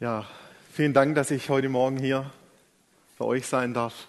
Ja, 0.00 0.26
vielen 0.72 0.92
Dank, 0.92 1.14
dass 1.14 1.30
ich 1.30 1.48
heute 1.50 1.68
Morgen 1.68 1.98
hier 1.98 2.28
bei 3.16 3.24
euch 3.24 3.46
sein 3.46 3.74
darf. 3.74 4.08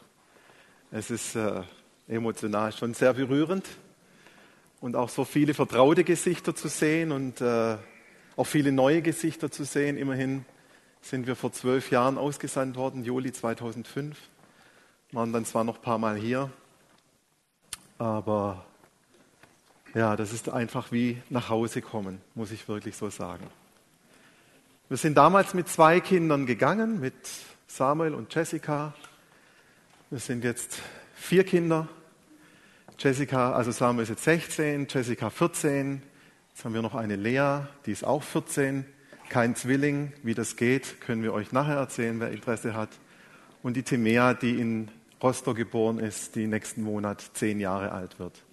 Es 0.90 1.12
ist 1.12 1.36
äh, 1.36 1.62
emotional 2.08 2.72
schon 2.72 2.96
sehr 2.96 3.14
berührend 3.14 3.68
und 4.82 4.96
auch 4.96 5.10
so 5.10 5.26
viele 5.26 5.54
vertraute 5.54 6.04
Gesichter 6.04 6.56
zu 6.56 6.70
sehen 6.70 7.12
und 7.12 7.40
äh, 7.40 7.78
auch 8.36 8.46
viele 8.46 8.72
neue 8.72 9.04
Gesichter 9.04 9.52
zu 9.52 9.64
sehen. 9.64 9.96
Immerhin 9.96 10.44
sind 11.04 11.28
wir 11.28 11.36
vor 11.36 11.54
zwölf 11.54 11.92
Jahren 11.92 12.18
ausgesandt 12.18 12.78
worden, 12.78 13.04
Juli 13.04 13.32
2005. 13.32 14.18
Waren 15.12 15.34
dann 15.34 15.46
zwar 15.46 15.64
noch 15.64 15.76
ein 15.76 15.84
paar 15.84 16.00
Mal 16.00 16.16
hier, 16.16 16.50
aber 18.00 18.66
ja, 19.94 20.16
das 20.16 20.34
ist 20.34 20.50
einfach 20.50 20.92
wie 20.92 21.22
nach 21.30 21.50
Hause 21.50 21.84
kommen, 21.84 22.22
muss 22.34 22.50
ich 22.50 22.68
wirklich 22.68 22.96
so 22.96 23.12
sagen. 23.12 23.48
Wir 24.88 24.98
sind 24.98 25.18
damals 25.18 25.56
mit 25.56 25.68
zwei 25.68 26.00
Kindern 26.00 26.46
gegangen, 26.46 27.00
mit 27.00 27.16
Samuel 27.66 28.14
und 28.14 28.32
Jessica. 28.36 28.94
Wir 30.12 30.20
sind 30.20 30.44
jetzt 30.44 30.80
vier 31.16 31.44
Kinder. 31.44 31.88
Jessica, 33.00 33.54
also 33.54 33.72
Samuel 33.72 34.04
ist 34.04 34.10
jetzt 34.10 34.26
16, 34.26 34.86
Jessica 34.88 35.32
14. 35.32 36.04
Jetzt 36.50 36.64
haben 36.64 36.76
wir 36.76 36.84
noch 36.84 36.94
eine 36.94 37.16
Lea, 37.16 37.62
die 37.88 37.94
ist 37.94 38.04
auch 38.04 38.22
14. 38.22 38.86
Kein 39.30 39.56
Zwilling. 39.56 40.14
Wie 40.22 40.36
das 40.36 40.56
geht, 40.56 41.02
können 41.02 41.24
wir 41.24 41.34
euch 41.34 41.52
nachher 41.52 41.78
erzählen, 41.78 42.20
wer 42.20 42.30
Interesse 42.30 42.76
hat. 42.76 42.90
Und 43.64 43.78
die 43.78 43.82
Timea, 43.82 44.36
die 44.36 44.60
in 44.60 44.92
Rostock 45.20 45.58
geboren 45.58 45.98
ist, 45.98 46.36
die 46.36 46.46
nächsten 46.46 46.84
Monat 46.84 47.32
zehn 47.34 47.60
Jahre 47.60 47.92
alt 47.92 48.20
wird. 48.20 48.44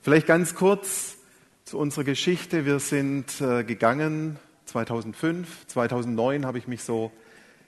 Vielleicht 0.00 0.26
ganz 0.26 0.56
kurz 0.56 1.18
zu 1.64 1.78
unserer 1.78 2.02
Geschichte. 2.02 2.66
Wir 2.66 2.80
sind 2.80 3.40
äh, 3.40 3.62
gegangen 3.62 4.40
2005. 4.66 5.66
2009 5.68 6.44
habe 6.44 6.58
ich 6.58 6.68
mich 6.68 6.82
so 6.82 7.12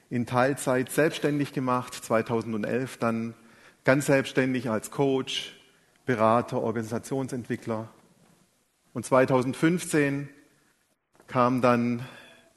in 0.09 0.25
Teilzeit 0.25 0.91
selbstständig 0.91 1.53
gemacht. 1.53 1.93
2011 1.93 2.97
dann 2.97 3.33
ganz 3.83 4.05
selbstständig 4.07 4.69
als 4.69 4.91
Coach, 4.91 5.59
Berater, 6.05 6.61
Organisationsentwickler. 6.61 7.89
Und 8.93 9.05
2015 9.05 10.29
kam 11.27 11.61
dann 11.61 12.05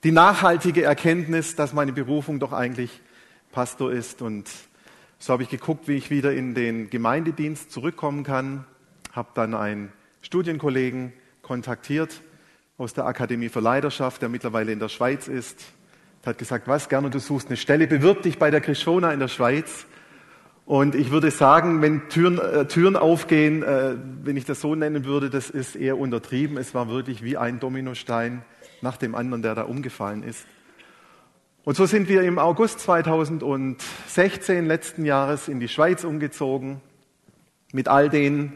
die 0.05 0.13
nachhaltige 0.13 0.83
Erkenntnis, 0.83 1.55
dass 1.55 1.73
meine 1.73 1.93
Berufung 1.93 2.41
doch 2.41 2.53
eigentlich 2.53 3.01
Pastor 3.53 3.93
ist. 3.93 4.23
Und 4.23 4.51
so 5.19 5.33
habe 5.33 5.43
ich 5.43 5.49
geguckt, 5.49 5.87
wie 5.87 5.97
ich 5.97 6.11
wieder 6.11 6.33
in 6.33 6.55
den 6.55 6.91
Gemeindedienst 6.91 7.71
zurückkommen 7.71 8.25
kann. 8.25 8.65
Habe 9.13 9.29
dann 9.35 9.55
einen 9.55 9.93
Studienkollegen 10.23 11.13
kontaktiert 11.43 12.23
aus 12.79 12.95
der 12.95 13.07
Akademie 13.07 13.49
für 13.49 13.61
Leiterschaft, 13.61 14.23
der 14.23 14.29
mittlerweile 14.29 14.73
in 14.73 14.79
der 14.79 14.89
Schweiz 14.89 15.29
ist. 15.29 15.61
Hat 16.25 16.39
gesagt, 16.39 16.69
was 16.69 16.89
gerne, 16.89 17.11
du 17.11 17.19
suchst 17.19 17.49
eine 17.49 17.57
Stelle, 17.57 17.87
bewirb 17.87 18.23
dich 18.23 18.39
bei 18.39 18.51
der 18.51 18.61
Krishona 18.61 19.13
in 19.13 19.21
der 19.21 19.29
Schweiz. 19.29 19.87
Und 20.65 20.95
ich 20.95 21.11
würde 21.11 21.31
sagen, 21.31 21.83
wenn 21.83 22.09
Türen, 22.09 22.39
äh, 22.39 22.67
Türen 22.67 22.97
aufgehen, 22.97 23.63
äh, 23.63 23.97
wenn 24.23 24.37
ich 24.37 24.45
das 24.45 24.61
so 24.61 24.75
nennen 24.75 25.05
würde, 25.05 25.29
das 25.29 25.51
ist 25.51 25.75
eher 25.75 25.99
untertrieben. 25.99 26.57
Es 26.57 26.75
war 26.75 26.89
wirklich 26.89 27.23
wie 27.23 27.37
ein 27.37 27.59
Dominostein 27.59 28.43
nach 28.81 28.97
dem 28.97 29.15
anderen, 29.15 29.43
der 29.43 29.55
da 29.55 29.63
umgefallen 29.63 30.23
ist. 30.23 30.47
Und 31.65 31.77
so 31.77 31.87
sind 31.87 32.09
wir 32.09 32.23
im 32.23 32.39
August 32.39 32.81
2016 32.81 34.67
letzten 34.67 35.05
Jahres 35.05 35.49
in 35.49 35.61
die 35.61 35.69
Schweiz 35.69 36.05
umgezogen, 36.05 36.81
mit 37.73 37.89
all 37.89 38.09
den 38.09 38.53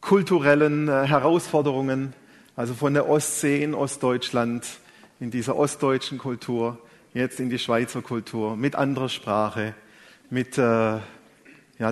kulturellen 0.00 0.88
äh, 0.88 1.06
Herausforderungen, 1.06 2.12
also 2.56 2.74
von 2.74 2.94
der 2.94 3.08
Ostsee 3.08 3.62
in 3.62 3.74
Ostdeutschland, 3.74 4.66
in 5.18 5.30
dieser 5.30 5.56
ostdeutschen 5.56 6.18
Kultur, 6.18 6.78
jetzt 7.12 7.40
in 7.40 7.50
die 7.50 7.58
Schweizer 7.58 8.02
Kultur, 8.02 8.56
mit 8.56 8.76
anderer 8.76 9.08
Sprache, 9.08 9.74
mit, 10.30 10.56
äh, 10.58 10.62
ja, 10.62 11.02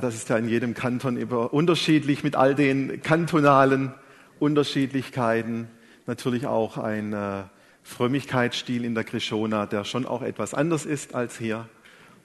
das 0.01 0.15
ist 0.15 0.29
ja 0.29 0.37
in 0.37 0.49
jedem 0.49 0.75
Kanton 0.75 1.17
über, 1.17 1.53
unterschiedlich, 1.53 2.23
mit 2.23 2.37
all 2.37 2.55
den 2.55 3.03
kantonalen 3.03 3.93
Unterschiedlichkeiten, 4.39 5.69
natürlich 6.07 6.47
auch 6.47 6.79
ein 6.79 7.13
äh, 7.13 7.43
Frömmigkeitsstil 7.83 8.85
in 8.85 8.95
der 8.95 9.05
Krishona, 9.05 9.67
der 9.67 9.85
schon 9.85 10.07
auch 10.07 10.23
etwas 10.23 10.55
anders 10.55 10.87
ist 10.87 11.15
als 11.15 11.39
hier. 11.39 11.69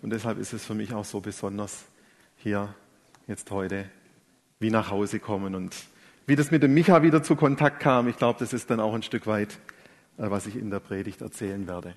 Und 0.03 0.12
deshalb 0.12 0.38
ist 0.38 0.53
es 0.53 0.63
für 0.63 0.75
mich 0.75 0.94
auch 0.94 1.06
so 1.06 1.22
besonders, 1.22 1.85
hier 2.38 2.73
jetzt 3.28 3.50
heute 3.50 3.85
wie 4.59 4.69
nach 4.69 4.91
Hause 4.91 5.19
kommen 5.19 5.56
und 5.56 5.75
wie 6.27 6.35
das 6.35 6.51
mit 6.51 6.61
dem 6.61 6.73
Micha 6.73 7.01
wieder 7.03 7.23
zu 7.23 7.38
Kontakt 7.38 7.79
kam, 7.79 8.09
ich 8.09 8.17
glaube, 8.17 8.38
das 8.39 8.51
ist 8.51 8.69
dann 8.69 8.81
auch 8.81 8.93
ein 8.93 9.01
Stück 9.01 9.27
weit, 9.27 9.59
äh, 10.17 10.29
was 10.29 10.45
ich 10.45 10.57
in 10.57 10.69
der 10.69 10.81
Predigt 10.81 11.21
erzählen 11.21 11.65
werde. 11.67 11.93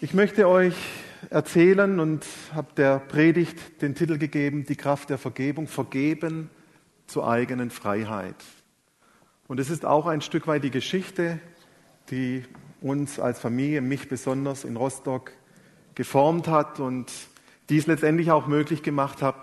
Ich 0.00 0.14
möchte 0.14 0.48
euch 0.48 0.76
erzählen 1.28 1.98
und 1.98 2.24
habe 2.54 2.68
der 2.76 3.00
Predigt 3.00 3.82
den 3.82 3.96
Titel 3.96 4.16
gegeben, 4.16 4.64
die 4.64 4.76
Kraft 4.76 5.10
der 5.10 5.18
Vergebung, 5.18 5.66
vergeben 5.66 6.50
zur 7.08 7.28
eigenen 7.28 7.70
Freiheit. 7.70 8.36
Und 9.48 9.58
es 9.58 9.68
ist 9.68 9.84
auch 9.84 10.06
ein 10.06 10.20
Stück 10.20 10.46
weit 10.46 10.62
die 10.62 10.70
Geschichte, 10.70 11.40
die 12.10 12.44
uns 12.80 13.18
als 13.18 13.40
Familie, 13.40 13.80
mich 13.80 14.08
besonders 14.08 14.62
in 14.62 14.76
Rostock 14.76 15.32
geformt 15.96 16.46
hat 16.46 16.78
und 16.78 17.10
die 17.70 17.78
es 17.78 17.88
letztendlich 17.88 18.30
auch 18.30 18.46
möglich 18.46 18.84
gemacht 18.84 19.20
hat, 19.20 19.34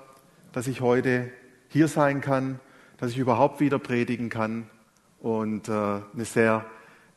dass 0.53 0.67
ich 0.67 0.79
heute 0.79 1.29
hier 1.73 1.88
sein 1.88 2.22
kann, 2.22 2.59
dass 2.97 3.11
ich 3.11 3.17
überhaupt 3.17 3.59
wieder 3.59 3.79
predigen 3.79 4.29
kann 4.29 4.67
und 5.19 5.67
äh, 5.69 5.72
eine 5.72 6.25
sehr 6.25 6.66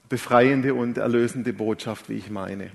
befreiende 0.09 0.73
und 0.73 0.97
erlösende 0.97 1.53
Botschaft, 1.53 2.09
wie 2.09 2.15
ich 2.15 2.31
meine. 2.31 2.71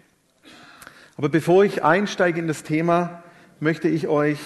Aber 1.17 1.29
bevor 1.29 1.65
ich 1.65 1.83
einsteige 1.83 2.39
in 2.39 2.47
das 2.47 2.61
Thema, 2.61 3.23
möchte 3.59 3.87
ich 3.87 4.07
euch 4.07 4.39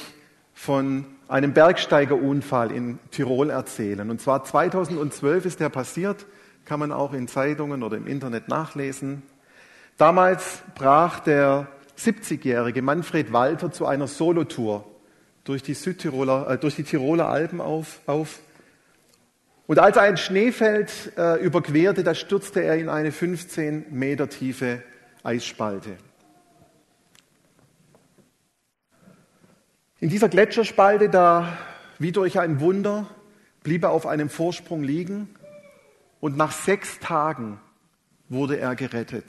von 0.53 1.05
einem 1.27 1.53
Bergsteigerunfall 1.53 2.71
in 2.71 2.99
Tirol 3.11 3.49
erzählen. 3.49 4.09
Und 4.09 4.21
zwar 4.21 4.45
2012 4.45 5.45
ist 5.45 5.59
der 5.59 5.69
passiert, 5.69 6.25
kann 6.63 6.79
man 6.79 6.93
auch 6.93 7.13
in 7.13 7.27
Zeitungen 7.27 7.83
oder 7.83 7.97
im 7.97 8.07
Internet 8.07 8.47
nachlesen. 8.47 9.23
Damals 9.97 10.63
brach 10.73 11.19
der 11.19 11.67
70-jährige 11.97 12.81
Manfred 12.81 13.33
Walter 13.33 13.71
zu 13.71 13.85
einer 13.85 14.07
Solotour 14.07 14.85
durch 15.45 15.63
die, 15.63 15.75
Südtiroler, 15.75 16.49
äh, 16.49 16.57
durch 16.57 16.75
die 16.75 16.83
Tiroler 16.83 17.29
Alpen 17.29 17.61
auf, 17.61 18.01
auf. 18.05 18.39
Und 19.67 19.79
als 19.79 19.95
er 19.95 20.03
ein 20.03 20.17
Schneefeld 20.17 21.13
äh, 21.17 21.41
überquerte, 21.41 22.03
da 22.03 22.13
stürzte 22.13 22.61
er 22.61 22.75
in 22.75 22.89
eine 22.89 23.11
15 23.11 23.85
Meter 23.91 24.27
tiefe 24.27 24.83
Eisspalte. 25.23 25.97
In 29.99 30.09
dieser 30.09 30.29
Gletscherspalte, 30.29 31.09
da 31.09 31.57
wie 31.97 32.11
durch 32.11 32.37
ein 32.39 32.59
Wunder, 32.59 33.07
blieb 33.63 33.83
er 33.83 33.91
auf 33.91 34.05
einem 34.05 34.29
Vorsprung 34.29 34.83
liegen 34.83 35.29
und 36.19 36.37
nach 36.37 36.51
sechs 36.51 36.99
Tagen 36.99 37.59
wurde 38.29 38.59
er 38.59 38.75
gerettet. 38.75 39.25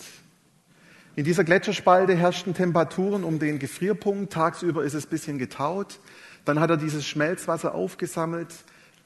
In 1.16 1.24
dieser 1.24 1.44
Gletscherspalte 1.44 2.14
herrschten 2.14 2.52
Temperaturen 2.52 3.24
um 3.24 3.38
den 3.38 3.58
Gefrierpunkt. 3.58 4.34
Tagsüber 4.34 4.84
ist 4.84 4.92
es 4.92 5.06
ein 5.06 5.08
bisschen 5.10 5.38
getaut. 5.38 5.98
Dann 6.44 6.60
hat 6.60 6.68
er 6.68 6.76
dieses 6.76 7.06
Schmelzwasser 7.06 7.74
aufgesammelt, 7.74 8.54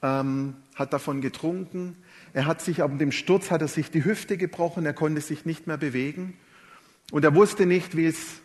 ähm, 0.03 0.57
hat 0.75 0.91
davon 0.91 1.21
getrunken. 1.21 1.95
Er 2.33 2.47
hat 2.47 2.61
sich, 2.61 2.83
ab 2.83 2.99
dem 2.99 3.13
Sturz 3.13 3.49
hat 3.49 3.61
er 3.61 3.69
sich 3.69 3.91
die 3.91 4.03
Hüfte 4.03 4.35
gebrochen. 4.35 4.85
Er 4.85 4.93
konnte 4.93 5.21
sich 5.21 5.45
nicht 5.45 5.67
mehr 5.67 5.77
bewegen. 5.77 6.37
Und 7.13 7.23
er 7.23 7.33
wusste 7.33 7.65
nicht, 7.65 7.95
wie 7.95 8.07
es 8.07 8.41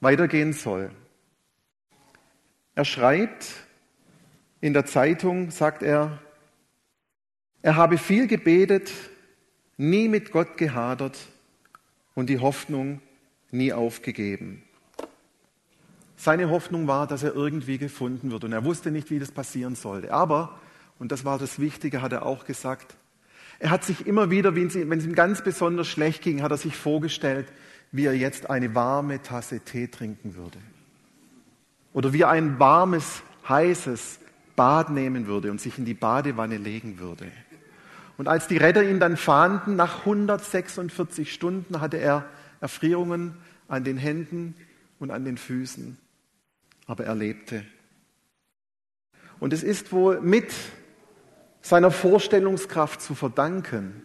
weitergehen 0.00 0.52
soll. 0.52 0.90
Er 2.74 2.84
schreibt 2.84 3.46
in 4.60 4.72
der 4.72 4.86
Zeitung, 4.86 5.52
sagt 5.52 5.84
er, 5.84 6.18
er 7.62 7.76
habe 7.76 7.96
viel 7.96 8.26
gebetet, 8.26 8.90
nie 9.76 10.08
mit 10.08 10.32
Gott 10.32 10.56
gehadert 10.56 11.16
und 12.14 12.28
die 12.28 12.38
Hoffnung 12.38 13.00
nie 13.50 13.72
aufgegeben. 13.72 14.62
Seine 16.16 16.48
Hoffnung 16.48 16.86
war, 16.86 17.06
dass 17.06 17.22
er 17.22 17.34
irgendwie 17.34 17.78
gefunden 17.78 18.30
wird 18.30 18.44
und 18.44 18.52
er 18.52 18.64
wusste 18.64 18.90
nicht, 18.90 19.10
wie 19.10 19.18
das 19.18 19.32
passieren 19.32 19.74
sollte. 19.74 20.12
Aber, 20.12 20.58
und 20.98 21.12
das 21.12 21.24
war 21.24 21.38
das 21.38 21.58
Wichtige, 21.58 22.02
hat 22.02 22.12
er 22.12 22.24
auch 22.24 22.44
gesagt, 22.46 22.96
er 23.58 23.70
hat 23.70 23.84
sich 23.84 24.06
immer 24.06 24.30
wieder, 24.30 24.54
wenn 24.56 24.66
es 24.66 24.74
ihm 24.76 25.14
ganz 25.14 25.42
besonders 25.42 25.88
schlecht 25.88 26.22
ging, 26.22 26.42
hat 26.42 26.50
er 26.50 26.56
sich 26.56 26.76
vorgestellt, 26.76 27.46
wie 27.92 28.06
er 28.06 28.14
jetzt 28.14 28.50
eine 28.50 28.74
warme 28.74 29.22
Tasse 29.22 29.60
Tee 29.60 29.88
trinken 29.88 30.34
würde. 30.34 30.58
Oder 31.92 32.12
wie 32.12 32.22
er 32.22 32.30
ein 32.30 32.58
warmes, 32.58 33.22
heißes 33.48 34.18
Bad 34.56 34.90
nehmen 34.90 35.26
würde 35.26 35.50
und 35.50 35.60
sich 35.60 35.78
in 35.78 35.84
die 35.84 35.94
Badewanne 35.94 36.56
legen 36.56 36.98
würde. 36.98 37.26
Und 38.16 38.28
als 38.28 38.46
die 38.46 38.56
Retter 38.56 38.82
ihn 38.82 39.00
dann 39.00 39.16
fahnden, 39.16 39.76
nach 39.76 40.00
146 40.00 41.32
Stunden 41.32 41.80
hatte 41.80 41.96
er 41.96 42.26
Erfrierungen 42.60 43.34
an 43.68 43.84
den 43.84 43.96
Händen 43.96 44.54
und 44.98 45.10
an 45.10 45.24
den 45.24 45.36
Füßen. 45.36 45.98
Aber 46.86 47.04
er 47.04 47.14
lebte. 47.14 47.64
Und 49.40 49.52
es 49.52 49.62
ist 49.62 49.92
wohl 49.92 50.20
mit 50.20 50.52
seiner 51.60 51.90
Vorstellungskraft 51.90 53.00
zu 53.00 53.14
verdanken, 53.14 54.02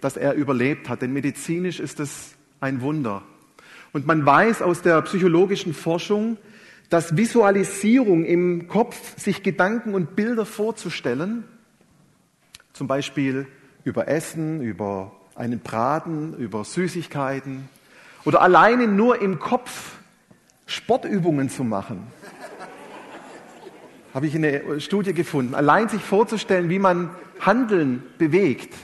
dass 0.00 0.16
er 0.16 0.34
überlebt 0.34 0.88
hat, 0.88 1.02
denn 1.02 1.12
medizinisch 1.12 1.80
ist 1.80 2.00
es 2.00 2.34
ein 2.60 2.80
Wunder. 2.82 3.22
Und 3.92 4.06
man 4.06 4.26
weiß 4.26 4.60
aus 4.60 4.82
der 4.82 5.00
psychologischen 5.02 5.72
Forschung, 5.72 6.36
dass 6.90 7.16
Visualisierung 7.16 8.24
im 8.24 8.68
Kopf, 8.68 9.18
sich 9.18 9.42
Gedanken 9.42 9.94
und 9.94 10.16
Bilder 10.16 10.44
vorzustellen, 10.44 11.44
zum 12.74 12.88
Beispiel 12.88 13.46
über 13.84 14.08
Essen, 14.08 14.60
über 14.60 15.12
einen 15.34 15.60
Braten, 15.60 16.34
über 16.34 16.64
Süßigkeiten 16.64 17.68
oder 18.24 18.42
alleine 18.42 18.86
nur 18.88 19.22
im 19.22 19.38
Kopf 19.38 19.92
Sportübungen 20.66 21.48
zu 21.48 21.64
machen, 21.64 22.06
habe 24.14 24.26
ich 24.26 24.34
in 24.34 24.42
der 24.42 24.80
Studie 24.80 25.14
gefunden. 25.14 25.54
Allein 25.54 25.88
sich 25.88 26.02
vorzustellen, 26.02 26.68
wie 26.68 26.78
man 26.78 27.10
Handeln 27.40 28.02
bewegt, 28.18 28.74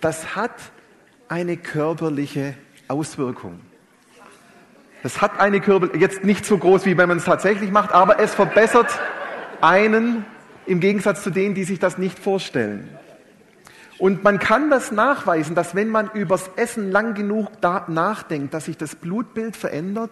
das 0.00 0.34
hat 0.34 0.54
eine 1.28 1.56
körperliche 1.56 2.54
Auswirkung. 2.88 3.60
Das 5.02 5.20
hat 5.20 5.38
eine 5.38 5.60
Körper, 5.60 5.96
jetzt 5.96 6.24
nicht 6.24 6.46
so 6.46 6.56
groß, 6.56 6.86
wie 6.86 6.96
wenn 6.96 7.08
man 7.08 7.18
es 7.18 7.24
tatsächlich 7.24 7.70
macht, 7.70 7.92
aber 7.92 8.20
es 8.20 8.34
verbessert 8.34 8.88
einen 9.60 10.24
im 10.66 10.80
Gegensatz 10.80 11.22
zu 11.22 11.30
denen, 11.30 11.54
die 11.54 11.64
sich 11.64 11.78
das 11.78 11.98
nicht 11.98 12.18
vorstellen. 12.18 12.88
Und 14.04 14.22
man 14.22 14.38
kann 14.38 14.68
das 14.68 14.92
nachweisen, 14.92 15.54
dass 15.54 15.74
wenn 15.74 15.88
man 15.88 16.10
übers 16.10 16.50
Essen 16.56 16.90
lang 16.90 17.14
genug 17.14 17.48
nachdenkt, 17.62 18.52
dass 18.52 18.66
sich 18.66 18.76
das 18.76 18.96
Blutbild 18.96 19.56
verändert 19.56 20.10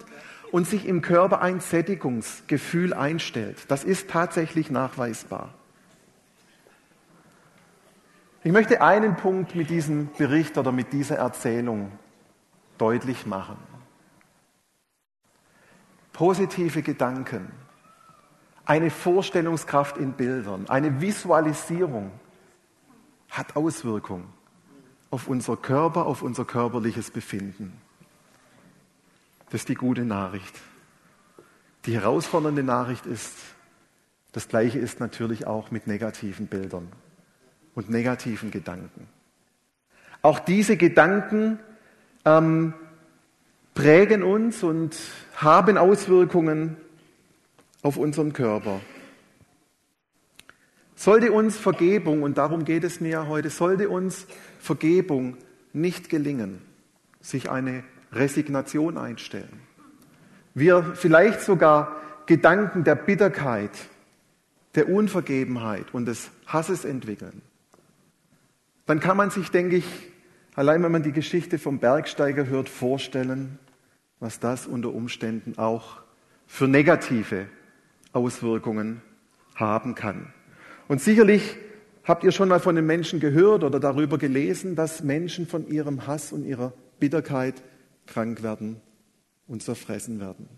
und 0.51 0.67
sich 0.67 0.87
im 0.87 1.03
Körper 1.03 1.43
ein 1.43 1.61
Sättigungsgefühl 1.61 2.95
einstellt. 2.95 3.59
Das 3.69 3.85
ist 3.85 4.09
tatsächlich 4.09 4.71
nachweisbar. 4.71 5.53
Ich 8.43 8.51
möchte 8.51 8.81
einen 8.81 9.15
Punkt 9.17 9.55
mit 9.55 9.69
diesem 9.69 10.09
Bericht 10.17 10.57
oder 10.57 10.73
mit 10.73 10.95
dieser 10.95 11.17
Erzählung 11.17 11.93
deutlich 12.79 13.27
machen. 13.27 13.59
Positive 16.15 16.81
Gedanken, 16.81 17.53
eine 18.65 18.89
Vorstellungskraft 18.89 19.99
in 19.99 20.15
Bildern, 20.15 20.65
eine 20.71 21.03
Visualisierung 21.03 22.11
hat 23.33 23.57
Auswirkungen 23.57 24.29
auf 25.11 25.27
unser 25.27 25.57
Körper, 25.57 26.07
auf 26.07 26.23
unser 26.23 26.45
körperliches 26.45 27.11
Befinden. 27.11 27.73
Das 29.51 29.63
ist 29.63 29.69
die 29.69 29.75
gute 29.75 30.05
Nachricht. 30.05 30.55
Die 31.87 31.95
herausfordernde 31.95 32.63
Nachricht 32.63 33.07
ist, 33.07 33.35
das 34.33 34.49
Gleiche 34.49 34.79
ist 34.79 35.01
natürlich 35.01 35.47
auch 35.47 35.71
mit 35.71 35.87
negativen 35.87 36.47
Bildern 36.47 36.89
und 37.75 37.91
negativen 37.91 38.51
Gedanken. 38.51 39.09
Auch 40.21 40.39
diese 40.39 40.77
Gedanken 40.77 41.59
ähm, 42.25 42.75
prägen 43.75 44.23
uns 44.23 44.63
und 44.63 44.97
haben 45.37 45.77
Auswirkungen 45.79 46.77
auf 47.83 47.97
unseren 47.97 48.33
Körper. 48.33 48.81
Sollte 51.03 51.33
uns 51.33 51.57
Vergebung, 51.57 52.23
und 52.23 52.39
darum 52.39 52.65
geht 52.65 52.85
es 52.85 53.01
mir 53.01 53.09
ja 53.09 53.27
heute, 53.27 53.51
sollte 53.51 53.89
uns 53.89 54.25
Vergebung 54.61 55.37
nicht 55.73 56.09
gelingen, 56.09 56.63
sich 57.21 57.51
eine 57.51 57.83
Resignation 58.13 58.97
einstellen, 58.97 59.63
wir 60.55 60.95
vielleicht 60.95 61.41
sogar 61.41 61.97
Gedanken 62.27 62.85
der 62.85 62.95
Bitterkeit, 62.95 63.73
der 64.77 64.89
Unvergebenheit 64.89 65.93
und 65.93 66.07
des 66.07 66.31
Hasses 66.47 66.85
entwickeln, 66.85 67.43
dann 68.87 69.01
kann 69.01 69.17
man 69.17 69.31
sich, 69.31 69.51
denke 69.51 69.75
ich, 69.75 70.09
allein 70.55 70.85
wenn 70.85 70.93
man 70.93 71.03
die 71.03 71.11
Geschichte 71.11 71.59
vom 71.59 71.81
Bergsteiger 71.81 72.47
hört, 72.47 72.69
vorstellen, 72.69 73.59
was 74.21 74.39
das 74.39 74.69
unter 74.69 74.95
Umständen 74.95 75.59
auch 75.59 76.01
für 76.47 76.69
negative 76.69 77.49
Auswirkungen 78.13 79.03
haben 79.57 79.97
kann. 79.97 80.33
Und 80.93 81.01
sicherlich 81.01 81.57
habt 82.05 82.23
ihr 82.23 82.33
schon 82.33 82.51
mal 82.51 82.61
von 82.61 82.77
den 82.77 82.85
Menschen 82.85 83.19
gehört 83.19 83.65
oder 83.65 83.81
darüber 83.81 84.19
gelesen, 84.19 84.77
dass 84.77 85.03
Menschen 85.03 85.47
von 85.47 85.67
ihrem 85.67 86.07
Hass 86.07 86.33
und 86.33 86.45
ihrer 86.45 86.75
Bitterkeit 87.01 87.63
krank 88.07 88.43
werden 88.43 88.77
und 89.47 89.63
zerfressen 89.63 90.21
werden. 90.21 90.51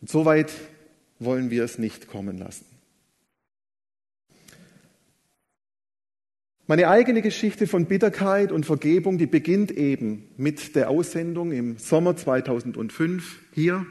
Und 0.00 0.08
so 0.08 0.26
weit 0.26 0.52
wollen 1.18 1.50
wir 1.50 1.64
es 1.64 1.76
nicht 1.76 2.06
kommen 2.06 2.38
lassen. 2.38 2.64
Meine 6.68 6.86
eigene 6.86 7.20
Geschichte 7.20 7.66
von 7.66 7.86
Bitterkeit 7.86 8.52
und 8.52 8.64
Vergebung, 8.64 9.18
die 9.18 9.26
beginnt 9.26 9.72
eben 9.72 10.28
mit 10.36 10.76
der 10.76 10.88
Aussendung 10.88 11.50
im 11.50 11.78
Sommer 11.78 12.14
2005 12.14 13.40
hier 13.54 13.84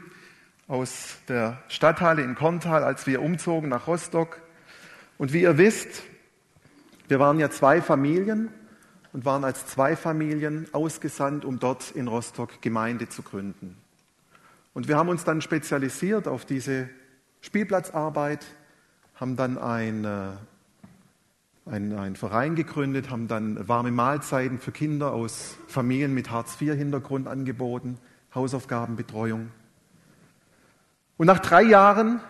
aus 0.66 1.18
der 1.28 1.62
Stadthalle 1.68 2.22
in 2.22 2.36
Korntal, 2.36 2.84
als 2.84 3.06
wir 3.06 3.20
umzogen 3.20 3.68
nach 3.68 3.86
Rostock. 3.86 4.40
Und 5.20 5.34
wie 5.34 5.42
ihr 5.42 5.58
wisst, 5.58 6.02
wir 7.06 7.20
waren 7.20 7.38
ja 7.38 7.50
zwei 7.50 7.82
Familien 7.82 8.48
und 9.12 9.26
waren 9.26 9.44
als 9.44 9.66
zwei 9.66 9.94
Familien 9.94 10.66
ausgesandt, 10.72 11.44
um 11.44 11.58
dort 11.58 11.90
in 11.90 12.08
Rostock 12.08 12.62
Gemeinde 12.62 13.06
zu 13.06 13.20
gründen. 13.20 13.76
Und 14.72 14.88
wir 14.88 14.96
haben 14.96 15.10
uns 15.10 15.22
dann 15.24 15.42
spezialisiert 15.42 16.26
auf 16.26 16.46
diese 16.46 16.88
Spielplatzarbeit, 17.42 18.46
haben 19.14 19.36
dann 19.36 19.58
ein 19.58 20.06
äh, 20.06 20.30
einen, 21.66 21.98
einen 21.98 22.16
Verein 22.16 22.54
gegründet, 22.54 23.10
haben 23.10 23.28
dann 23.28 23.68
warme 23.68 23.90
Mahlzeiten 23.90 24.58
für 24.58 24.72
Kinder 24.72 25.12
aus 25.12 25.58
Familien 25.68 26.14
mit 26.14 26.30
Hartz-IV-Hintergrund 26.30 27.28
angeboten, 27.28 27.98
Hausaufgabenbetreuung. 28.34 29.50
Und 31.18 31.26
nach 31.26 31.40
drei 31.40 31.62
Jahren, 31.64 32.20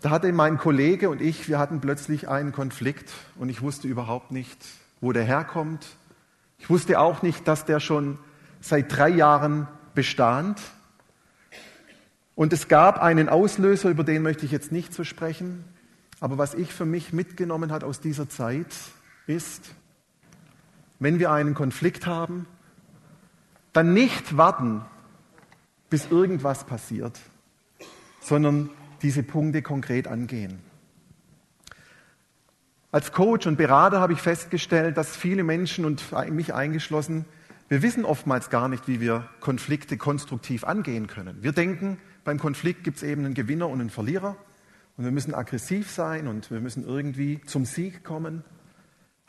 da 0.00 0.10
hatte 0.10 0.32
mein 0.32 0.56
Kollege 0.56 1.10
und 1.10 1.20
ich, 1.20 1.48
wir 1.48 1.58
hatten 1.58 1.80
plötzlich 1.80 2.28
einen 2.28 2.52
Konflikt 2.52 3.12
und 3.36 3.48
ich 3.48 3.60
wusste 3.60 3.86
überhaupt 3.86 4.30
nicht, 4.30 4.58
wo 5.00 5.12
der 5.12 5.24
herkommt. 5.24 5.86
Ich 6.58 6.70
wusste 6.70 7.00
auch 7.00 7.22
nicht, 7.22 7.46
dass 7.46 7.66
der 7.66 7.80
schon 7.80 8.18
seit 8.60 8.96
drei 8.96 9.08
Jahren 9.08 9.68
bestand. 9.94 10.60
Und 12.34 12.52
es 12.52 12.68
gab 12.68 13.02
einen 13.02 13.28
Auslöser, 13.28 13.90
über 13.90 14.04
den 14.04 14.22
möchte 14.22 14.46
ich 14.46 14.52
jetzt 14.52 14.72
nicht 14.72 14.94
so 14.94 15.04
sprechen. 15.04 15.64
Aber 16.20 16.38
was 16.38 16.54
ich 16.54 16.72
für 16.72 16.86
mich 16.86 17.12
mitgenommen 17.12 17.70
hat 17.70 17.84
aus 17.84 18.00
dieser 18.00 18.28
Zeit 18.28 18.74
ist, 19.26 19.74
wenn 20.98 21.18
wir 21.18 21.30
einen 21.30 21.54
Konflikt 21.54 22.06
haben, 22.06 22.46
dann 23.72 23.92
nicht 23.92 24.36
warten, 24.36 24.82
bis 25.88 26.10
irgendwas 26.10 26.64
passiert, 26.64 27.18
sondern 28.20 28.70
diese 29.02 29.22
Punkte 29.22 29.62
konkret 29.62 30.06
angehen. 30.06 30.60
Als 32.92 33.12
Coach 33.12 33.46
und 33.46 33.56
Berater 33.56 34.00
habe 34.00 34.12
ich 34.12 34.20
festgestellt, 34.20 34.96
dass 34.96 35.16
viele 35.16 35.44
Menschen 35.44 35.84
und 35.84 36.04
mich 36.30 36.54
eingeschlossen, 36.54 37.24
wir 37.68 37.82
wissen 37.82 38.04
oftmals 38.04 38.50
gar 38.50 38.68
nicht, 38.68 38.88
wie 38.88 39.00
wir 39.00 39.28
Konflikte 39.38 39.96
konstruktiv 39.96 40.64
angehen 40.64 41.06
können. 41.06 41.40
Wir 41.42 41.52
denken, 41.52 41.98
beim 42.24 42.38
Konflikt 42.40 42.82
gibt 42.82 42.96
es 42.96 43.04
eben 43.04 43.24
einen 43.24 43.34
Gewinner 43.34 43.68
und 43.68 43.80
einen 43.80 43.90
Verlierer. 43.90 44.36
Und 44.96 45.04
wir 45.04 45.12
müssen 45.12 45.34
aggressiv 45.34 45.88
sein 45.88 46.26
und 46.26 46.50
wir 46.50 46.60
müssen 46.60 46.84
irgendwie 46.84 47.40
zum 47.46 47.64
Sieg 47.64 48.02
kommen. 48.02 48.42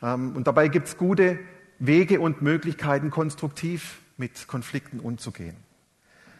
Ähm, 0.01 0.35
und 0.35 0.47
dabei 0.47 0.69
gibt 0.69 0.87
es 0.87 0.97
gute 0.97 1.37
Wege 1.77 2.19
und 2.19 2.41
Möglichkeiten, 2.41 3.11
konstruktiv 3.11 3.99
mit 4.17 4.47
Konflikten 4.47 4.99
umzugehen. 4.99 5.55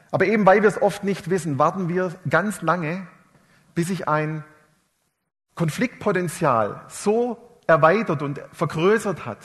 Aber 0.10 0.26
eben 0.26 0.46
weil 0.46 0.64
wir 0.64 0.70
es 0.70 0.82
oft 0.82 1.04
nicht 1.04 1.30
wissen, 1.30 1.60
warten 1.60 1.88
wir 1.88 2.16
ganz 2.30 2.62
lange, 2.64 3.08
bis 3.76 3.88
sich 3.88 4.08
ein 4.08 4.44
Konfliktpotenzial 5.56 6.86
so 6.90 7.38
erweitert 7.68 8.22
und 8.22 8.42
vergrößert 8.52 9.26
hat, 9.26 9.40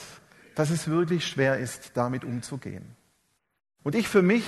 dass 0.55 0.69
es 0.69 0.87
wirklich 0.87 1.27
schwer 1.27 1.57
ist, 1.57 1.91
damit 1.95 2.23
umzugehen. 2.25 2.95
Und 3.83 3.95
ich 3.95 4.07
für 4.07 4.21
mich, 4.21 4.45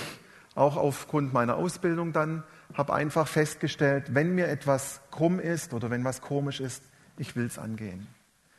auch 0.55 0.75
aufgrund 0.75 1.33
meiner 1.33 1.55
Ausbildung 1.55 2.11
dann, 2.11 2.43
habe 2.73 2.93
einfach 2.93 3.27
festgestellt, 3.27 4.13
wenn 4.13 4.35
mir 4.35 4.47
etwas 4.47 5.01
krumm 5.11 5.39
ist 5.39 5.73
oder 5.73 5.89
wenn 5.89 6.03
was 6.03 6.21
komisch 6.21 6.59
ist, 6.59 6.83
ich 7.17 7.35
will 7.35 7.45
es 7.45 7.59
angehen. 7.59 8.07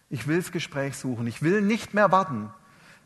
Ich 0.09 0.27
will 0.27 0.39
das 0.39 0.53
Gespräch 0.53 0.97
suchen. 0.97 1.27
Ich 1.27 1.43
will 1.43 1.63
nicht 1.63 1.95
mehr 1.95 2.11
warten, 2.11 2.51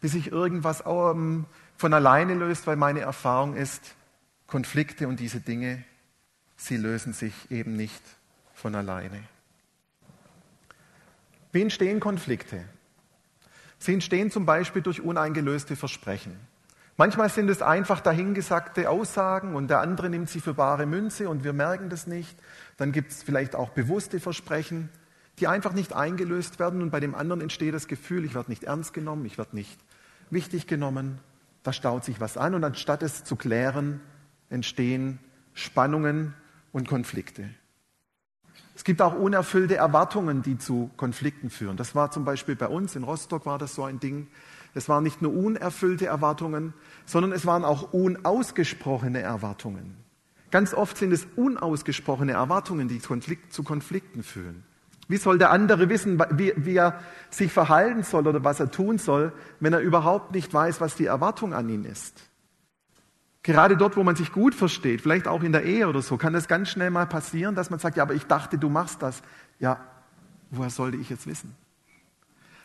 bis 0.00 0.12
sich 0.12 0.30
irgendwas 0.30 0.82
von 0.82 1.46
alleine 1.80 2.34
löst, 2.34 2.66
weil 2.66 2.76
meine 2.76 3.00
Erfahrung 3.00 3.56
ist, 3.56 3.94
Konflikte 4.46 5.08
und 5.08 5.20
diese 5.20 5.40
Dinge, 5.40 5.84
sie 6.56 6.76
lösen 6.76 7.12
sich 7.12 7.34
eben 7.50 7.76
nicht 7.76 8.02
von 8.54 8.74
alleine. 8.74 9.22
Wie 11.52 11.62
entstehen 11.62 12.00
Konflikte? 12.00 12.64
Sie 13.78 13.92
entstehen 13.92 14.30
zum 14.30 14.46
Beispiel 14.46 14.82
durch 14.82 15.00
uneingelöste 15.00 15.76
Versprechen. 15.76 16.36
Manchmal 16.96 17.28
sind 17.28 17.50
es 17.50 17.60
einfach 17.60 18.00
dahingesagte 18.00 18.88
Aussagen 18.88 19.56
und 19.56 19.68
der 19.68 19.80
andere 19.80 20.08
nimmt 20.08 20.30
sie 20.30 20.40
für 20.40 20.54
bare 20.54 20.86
Münze 20.86 21.28
und 21.28 21.42
wir 21.42 21.52
merken 21.52 21.90
das 21.90 22.06
nicht. 22.06 22.38
Dann 22.76 22.92
gibt 22.92 23.10
es 23.10 23.22
vielleicht 23.22 23.56
auch 23.56 23.70
bewusste 23.70 24.20
Versprechen, 24.20 24.88
die 25.40 25.48
einfach 25.48 25.72
nicht 25.72 25.92
eingelöst 25.92 26.60
werden 26.60 26.82
und 26.82 26.90
bei 26.90 27.00
dem 27.00 27.14
anderen 27.14 27.40
entsteht 27.40 27.74
das 27.74 27.88
Gefühl, 27.88 28.24
ich 28.24 28.34
werde 28.34 28.50
nicht 28.50 28.64
ernst 28.64 28.94
genommen, 28.94 29.26
ich 29.26 29.38
werde 29.38 29.56
nicht 29.56 29.78
wichtig 30.30 30.68
genommen, 30.68 31.18
da 31.64 31.72
staut 31.72 32.04
sich 32.04 32.20
was 32.20 32.36
an 32.36 32.54
und 32.54 32.62
anstatt 32.62 33.02
es 33.02 33.24
zu 33.24 33.34
klären, 33.34 34.00
entstehen 34.48 35.18
Spannungen 35.52 36.34
und 36.74 36.88
Konflikte. 36.88 37.48
Es 38.74 38.82
gibt 38.82 39.00
auch 39.00 39.14
unerfüllte 39.14 39.76
Erwartungen, 39.76 40.42
die 40.42 40.58
zu 40.58 40.90
Konflikten 40.96 41.48
führen. 41.48 41.76
Das 41.76 41.94
war 41.94 42.10
zum 42.10 42.24
Beispiel 42.24 42.56
bei 42.56 42.66
uns 42.66 42.96
in 42.96 43.04
Rostock 43.04 43.46
war 43.46 43.58
das 43.58 43.76
so 43.76 43.84
ein 43.84 44.00
Ding. 44.00 44.26
Es 44.74 44.88
waren 44.88 45.04
nicht 45.04 45.22
nur 45.22 45.32
unerfüllte 45.32 46.06
Erwartungen, 46.06 46.74
sondern 47.06 47.30
es 47.30 47.46
waren 47.46 47.64
auch 47.64 47.92
unausgesprochene 47.92 49.20
Erwartungen. 49.20 49.96
Ganz 50.50 50.74
oft 50.74 50.98
sind 50.98 51.12
es 51.12 51.26
unausgesprochene 51.36 52.32
Erwartungen, 52.32 52.88
die 52.88 53.00
zu 53.00 53.62
Konflikten 53.62 54.24
führen. 54.24 54.64
Wie 55.06 55.18
soll 55.18 55.38
der 55.38 55.52
andere 55.52 55.88
wissen, 55.88 56.18
wie, 56.32 56.52
wie, 56.56 56.76
er 56.76 56.98
sich 57.30 57.52
verhalten 57.52 58.02
soll 58.02 58.26
oder 58.26 58.42
was 58.42 58.58
er 58.58 58.70
tun 58.70 58.98
soll, 58.98 59.32
wenn 59.60 59.72
er 59.72 59.80
überhaupt 59.80 60.32
nicht 60.34 60.52
weiß, 60.52 60.80
was 60.80 60.96
die 60.96 61.06
Erwartung 61.06 61.54
an 61.54 61.68
ihn 61.68 61.84
ist? 61.84 62.30
Gerade 63.44 63.76
dort, 63.76 63.96
wo 63.96 64.02
man 64.02 64.16
sich 64.16 64.32
gut 64.32 64.54
versteht, 64.54 65.02
vielleicht 65.02 65.28
auch 65.28 65.42
in 65.42 65.52
der 65.52 65.64
Ehe 65.64 65.86
oder 65.86 66.00
so, 66.00 66.16
kann 66.16 66.32
das 66.32 66.48
ganz 66.48 66.70
schnell 66.70 66.90
mal 66.90 67.06
passieren, 67.06 67.54
dass 67.54 67.68
man 67.68 67.78
sagt, 67.78 67.98
ja, 67.98 68.02
aber 68.02 68.14
ich 68.14 68.26
dachte, 68.26 68.56
du 68.56 68.70
machst 68.70 69.02
das. 69.02 69.22
Ja, 69.60 69.80
woher 70.50 70.70
sollte 70.70 70.96
ich 70.96 71.10
jetzt 71.10 71.26
wissen? 71.26 71.54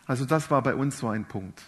Also 0.05 0.23
das 0.23 0.49
war 0.49 0.63
bei 0.63 0.73
uns 0.73 0.97
so 0.97 1.09
ein 1.09 1.25
Punkt. 1.25 1.61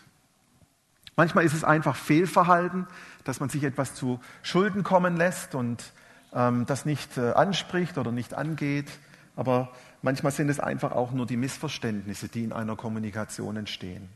Manchmal 1.18 1.44
ist 1.44 1.54
es 1.54 1.66
einfach 1.66 1.98
Fehlverhalten, 1.98 2.88
dass 3.26 3.42
man 3.42 3.50
sich 3.50 3.66
etwas 3.66 3.96
zu 3.96 4.22
Schulden 4.44 4.82
kommen 4.84 5.18
lässt 5.18 5.56
und 5.56 5.92
ähm, 6.34 6.66
das 6.66 6.86
nicht 6.86 7.18
äh, 7.18 7.32
anspricht 7.34 7.98
oder 7.98 8.14
nicht 8.14 8.34
angeht. 8.34 8.88
Aber 9.36 9.74
manchmal 10.02 10.32
sind 10.32 10.48
es 10.48 10.62
einfach 10.62 10.94
auch 10.94 11.12
nur 11.12 11.26
die 11.26 11.36
Missverständnisse, 11.36 12.30
die 12.30 12.46
in 12.46 12.54
einer 12.54 12.78
Kommunikation 12.78 13.58
entstehen. 13.58 14.08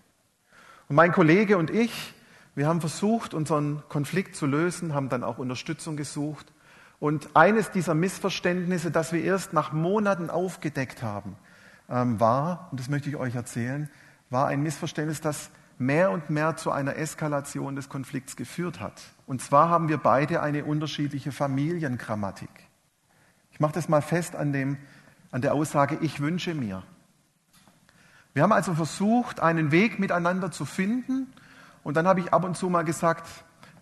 Und 0.87 0.95
mein 0.95 1.11
Kollege 1.11 1.57
und 1.57 1.69
ich, 1.69 2.13
wir 2.55 2.67
haben 2.67 2.79
versucht, 2.79 3.33
unseren 3.33 3.83
Konflikt 3.89 4.35
zu 4.35 4.45
lösen, 4.45 4.93
haben 4.93 5.09
dann 5.09 5.23
auch 5.23 5.37
Unterstützung 5.37 5.97
gesucht. 5.97 6.53
Und 6.99 7.35
eines 7.35 7.71
dieser 7.71 7.93
Missverständnisse, 7.93 8.91
das 8.91 9.11
wir 9.11 9.21
erst 9.21 9.51
nach 9.51 9.73
Monaten 9.73 10.29
aufgedeckt 10.29 11.03
haben, 11.03 11.35
ähm, 11.89 12.19
war, 12.19 12.69
und 12.71 12.79
das 12.79 12.89
möchte 12.89 13.09
ich 13.09 13.17
euch 13.17 13.35
erzählen, 13.35 13.89
war 14.29 14.47
ein 14.47 14.63
Missverständnis, 14.63 15.19
das 15.19 15.49
mehr 15.77 16.11
und 16.11 16.29
mehr 16.29 16.55
zu 16.55 16.71
einer 16.71 16.95
Eskalation 16.95 17.75
des 17.75 17.89
Konflikts 17.89 18.37
geführt 18.37 18.79
hat. 18.79 19.01
Und 19.27 19.41
zwar 19.41 19.69
haben 19.69 19.89
wir 19.89 19.97
beide 19.97 20.41
eine 20.41 20.63
unterschiedliche 20.63 21.33
Familiengrammatik. 21.33 22.49
Ich 23.51 23.59
mache 23.59 23.73
das 23.73 23.89
mal 23.89 24.01
fest 24.01 24.35
an, 24.35 24.53
dem, 24.53 24.77
an 25.31 25.41
der 25.41 25.53
Aussage, 25.53 25.97
ich 26.01 26.21
wünsche 26.21 26.53
mir. 26.53 26.83
Wir 28.33 28.43
haben 28.43 28.51
also 28.51 28.73
versucht, 28.73 29.41
einen 29.41 29.71
Weg 29.71 29.99
miteinander 29.99 30.51
zu 30.51 30.65
finden, 30.65 31.27
und 31.85 31.95
dann 31.95 32.07
habe 32.07 32.19
ich 32.19 32.33
ab 32.33 32.43
und 32.43 32.57
zu 32.57 32.67
mal 32.67 32.83
gesagt, 32.83 33.27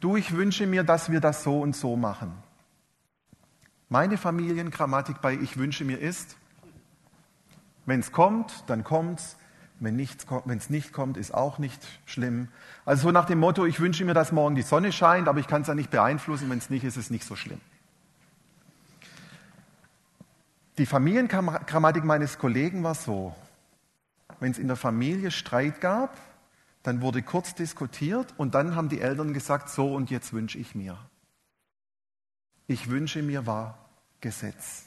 du, 0.01 0.17
ich 0.17 0.35
wünsche 0.35 0.67
mir, 0.67 0.83
dass 0.83 1.09
wir 1.09 1.21
das 1.21 1.41
so 1.41 1.61
und 1.61 1.73
so 1.73 1.95
machen. 1.95 2.33
Meine 3.87 4.17
Familiengrammatik 4.17 5.21
bei 5.21 5.33
ich 5.35 5.55
wünsche 5.55 5.85
mir 5.85 5.97
ist, 5.99 6.35
wenn 7.85 8.01
es 8.01 8.11
kommt, 8.11 8.65
dann 8.67 8.83
kommt's. 8.83 9.37
Wenn 9.79 9.99
es 9.99 10.69
nicht 10.69 10.93
kommt, 10.93 11.15
ist 11.17 11.33
auch 11.33 11.59
nicht 11.59 11.81
schlimm. 12.05 12.49
Also 12.85 13.03
so 13.03 13.11
nach 13.11 13.25
dem 13.25 13.39
Motto, 13.39 13.65
ich 13.65 13.79
wünsche 13.79 14.03
mir, 14.03 14.13
dass 14.13 14.33
morgen 14.33 14.55
die 14.55 14.61
Sonne 14.63 14.91
scheint, 14.91 15.29
aber 15.29 15.39
ich 15.39 15.47
kann 15.47 15.61
es 15.61 15.69
ja 15.69 15.73
nicht 15.73 15.89
beeinflussen. 15.89 16.49
Wenn 16.49 16.57
es 16.57 16.69
nicht 16.69 16.83
ist, 16.83 16.97
ist 16.97 17.05
es 17.05 17.09
nicht 17.09 17.25
so 17.25 17.37
schlimm. 17.37 17.61
Die 20.77 20.85
Familiengrammatik 20.85 22.03
meines 22.03 22.37
Kollegen 22.37 22.83
war 22.83 22.95
so, 22.95 23.33
wenn 24.41 24.51
es 24.51 24.59
in 24.59 24.67
der 24.67 24.77
Familie 24.77 25.31
Streit 25.31 25.79
gab, 25.79 26.17
dann 26.83 27.01
wurde 27.01 27.23
kurz 27.23 27.55
diskutiert 27.55 28.33
und 28.37 28.55
dann 28.55 28.75
haben 28.75 28.89
die 28.89 28.99
Eltern 28.99 29.33
gesagt, 29.33 29.69
so 29.69 29.95
und 29.95 30.11
jetzt 30.11 30.33
wünsche 30.33 30.57
ich 30.57 30.75
mir. 30.75 30.97
Ich 32.67 32.89
wünsche 32.89 33.21
mir 33.23 33.45
war 33.45 33.77
Gesetz. 34.21 34.85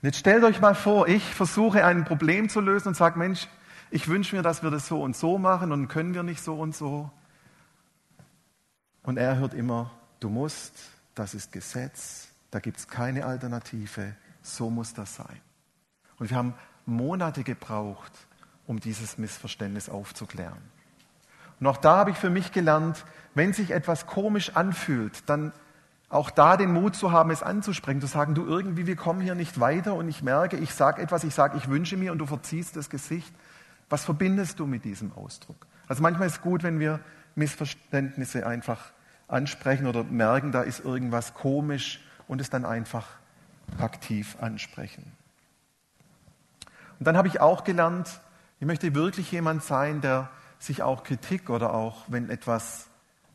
Und 0.00 0.06
jetzt 0.06 0.18
stellt 0.18 0.44
euch 0.44 0.60
mal 0.60 0.74
vor, 0.74 1.08
ich 1.08 1.24
versuche 1.34 1.84
ein 1.84 2.04
Problem 2.04 2.48
zu 2.48 2.60
lösen 2.60 2.88
und 2.88 2.94
sage, 2.94 3.18
Mensch, 3.18 3.48
ich 3.90 4.06
wünsche 4.08 4.36
mir, 4.36 4.42
dass 4.42 4.62
wir 4.62 4.70
das 4.70 4.86
so 4.86 5.02
und 5.02 5.16
so 5.16 5.38
machen 5.38 5.72
und 5.72 5.88
können 5.88 6.14
wir 6.14 6.22
nicht 6.22 6.42
so 6.42 6.54
und 6.54 6.76
so. 6.76 7.10
Und 9.02 9.16
er 9.16 9.38
hört 9.38 9.54
immer, 9.54 9.90
du 10.20 10.28
musst, 10.28 10.74
das 11.14 11.34
ist 11.34 11.52
Gesetz, 11.52 12.28
da 12.50 12.60
gibt 12.60 12.76
es 12.76 12.88
keine 12.88 13.24
Alternative, 13.24 14.14
so 14.42 14.70
muss 14.70 14.92
das 14.92 15.16
sein. 15.16 15.40
Und 16.18 16.30
wir 16.30 16.36
haben 16.36 16.54
Monate 16.84 17.42
gebraucht, 17.42 18.12
um 18.68 18.78
dieses 18.78 19.18
Missverständnis 19.18 19.88
aufzuklären. 19.88 20.58
Und 21.58 21.66
auch 21.66 21.78
da 21.78 21.96
habe 21.96 22.10
ich 22.12 22.16
für 22.16 22.30
mich 22.30 22.52
gelernt, 22.52 23.04
wenn 23.34 23.52
sich 23.52 23.72
etwas 23.72 24.06
komisch 24.06 24.54
anfühlt, 24.54 25.28
dann 25.28 25.52
auch 26.10 26.30
da 26.30 26.56
den 26.56 26.72
Mut 26.72 26.94
zu 26.94 27.10
haben, 27.10 27.30
es 27.30 27.42
anzusprechen, 27.42 28.00
zu 28.00 28.06
sagen, 28.06 28.34
du 28.34 28.46
irgendwie, 28.46 28.86
wir 28.86 28.96
kommen 28.96 29.20
hier 29.20 29.34
nicht 29.34 29.58
weiter 29.58 29.94
und 29.94 30.08
ich 30.08 30.22
merke, 30.22 30.56
ich 30.56 30.72
sage 30.72 31.02
etwas, 31.02 31.24
ich 31.24 31.34
sage, 31.34 31.56
ich 31.58 31.68
wünsche 31.68 31.96
mir 31.96 32.12
und 32.12 32.18
du 32.18 32.26
verziehst 32.26 32.76
das 32.76 32.88
Gesicht. 32.88 33.34
Was 33.90 34.04
verbindest 34.04 34.60
du 34.60 34.66
mit 34.66 34.84
diesem 34.84 35.12
Ausdruck? 35.12 35.66
Also 35.88 36.02
manchmal 36.02 36.28
ist 36.28 36.34
es 36.34 36.42
gut, 36.42 36.62
wenn 36.62 36.78
wir 36.78 37.00
Missverständnisse 37.34 38.46
einfach 38.46 38.92
ansprechen 39.28 39.86
oder 39.86 40.04
merken, 40.04 40.52
da 40.52 40.62
ist 40.62 40.80
irgendwas 40.80 41.34
komisch 41.34 42.00
und 42.26 42.40
es 42.40 42.50
dann 42.50 42.64
einfach 42.64 43.06
aktiv 43.78 44.36
ansprechen. 44.40 45.12
Und 46.98 47.06
dann 47.06 47.16
habe 47.16 47.28
ich 47.28 47.40
auch 47.40 47.64
gelernt, 47.64 48.20
ich 48.60 48.66
möchte 48.66 48.94
wirklich 48.94 49.30
jemand 49.30 49.62
sein, 49.62 50.00
der 50.00 50.30
sich 50.58 50.82
auch 50.82 51.04
Kritik 51.04 51.50
oder 51.50 51.72
auch, 51.72 52.04
wenn 52.08 52.30
etwas 52.30 52.88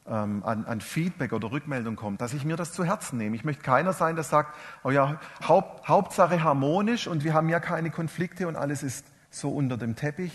ähm, 0.05 0.43
an, 0.43 0.65
an, 0.65 0.81
Feedback 0.81 1.31
oder 1.31 1.51
Rückmeldung 1.51 1.95
kommt, 1.95 2.19
dass 2.19 2.33
ich 2.33 2.43
mir 2.43 2.57
das 2.57 2.73
zu 2.73 2.83
Herzen 2.83 3.17
nehme. 3.17 3.35
Ich 3.35 3.45
möchte 3.45 3.63
keiner 3.63 3.93
sein, 3.93 4.15
der 4.15 4.25
sagt, 4.25 4.55
oh 4.83 4.91
ja, 4.91 5.19
Haupt, 5.47 5.87
Hauptsache 5.87 6.43
harmonisch 6.43 7.07
und 7.07 7.23
wir 7.23 7.33
haben 7.33 7.47
ja 7.47 7.61
keine 7.61 7.89
Konflikte 7.89 8.47
und 8.47 8.57
alles 8.57 8.83
ist 8.83 9.05
so 9.29 9.49
unter 9.49 9.77
dem 9.77 9.95
Teppich, 9.95 10.33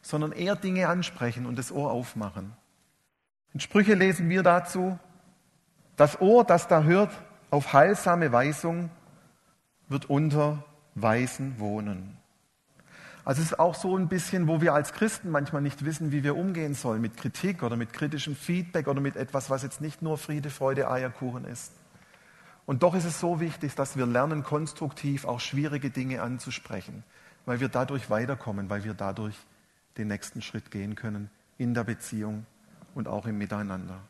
sondern 0.00 0.32
eher 0.32 0.56
Dinge 0.56 0.88
ansprechen 0.88 1.44
und 1.44 1.58
das 1.58 1.70
Ohr 1.70 1.90
aufmachen. 1.90 2.54
In 3.52 3.60
Sprüche 3.60 3.94
lesen 3.94 4.30
wir 4.30 4.42
dazu, 4.42 4.98
das 5.96 6.20
Ohr, 6.20 6.44
das 6.44 6.66
da 6.66 6.82
hört 6.84 7.10
auf 7.50 7.74
heilsame 7.74 8.32
Weisung, 8.32 8.90
wird 9.88 10.08
unter 10.08 10.64
Weisen 10.94 11.58
wohnen. 11.58 12.19
Also 13.24 13.42
es 13.42 13.52
ist 13.52 13.58
auch 13.58 13.74
so 13.74 13.96
ein 13.96 14.08
bisschen, 14.08 14.48
wo 14.48 14.60
wir 14.60 14.72
als 14.72 14.92
Christen 14.92 15.30
manchmal 15.30 15.62
nicht 15.62 15.84
wissen, 15.84 16.10
wie 16.10 16.24
wir 16.24 16.36
umgehen 16.36 16.74
sollen 16.74 17.00
mit 17.02 17.16
Kritik 17.16 17.62
oder 17.62 17.76
mit 17.76 17.92
kritischem 17.92 18.34
Feedback 18.34 18.88
oder 18.88 19.00
mit 19.00 19.16
etwas, 19.16 19.50
was 19.50 19.62
jetzt 19.62 19.80
nicht 19.80 20.00
nur 20.02 20.16
Friede, 20.16 20.50
Freude, 20.50 20.90
Eierkuchen 20.90 21.44
ist. 21.44 21.72
Und 22.66 22.82
doch 22.82 22.94
ist 22.94 23.04
es 23.04 23.20
so 23.20 23.40
wichtig, 23.40 23.74
dass 23.74 23.96
wir 23.96 24.06
lernen, 24.06 24.42
konstruktiv 24.42 25.24
auch 25.24 25.40
schwierige 25.40 25.90
Dinge 25.90 26.22
anzusprechen, 26.22 27.04
weil 27.44 27.60
wir 27.60 27.68
dadurch 27.68 28.10
weiterkommen, 28.10 28.70
weil 28.70 28.84
wir 28.84 28.94
dadurch 28.94 29.34
den 29.98 30.08
nächsten 30.08 30.40
Schritt 30.40 30.70
gehen 30.70 30.94
können 30.94 31.30
in 31.58 31.74
der 31.74 31.84
Beziehung 31.84 32.46
und 32.94 33.08
auch 33.08 33.26
im 33.26 33.38
Miteinander. 33.38 34.00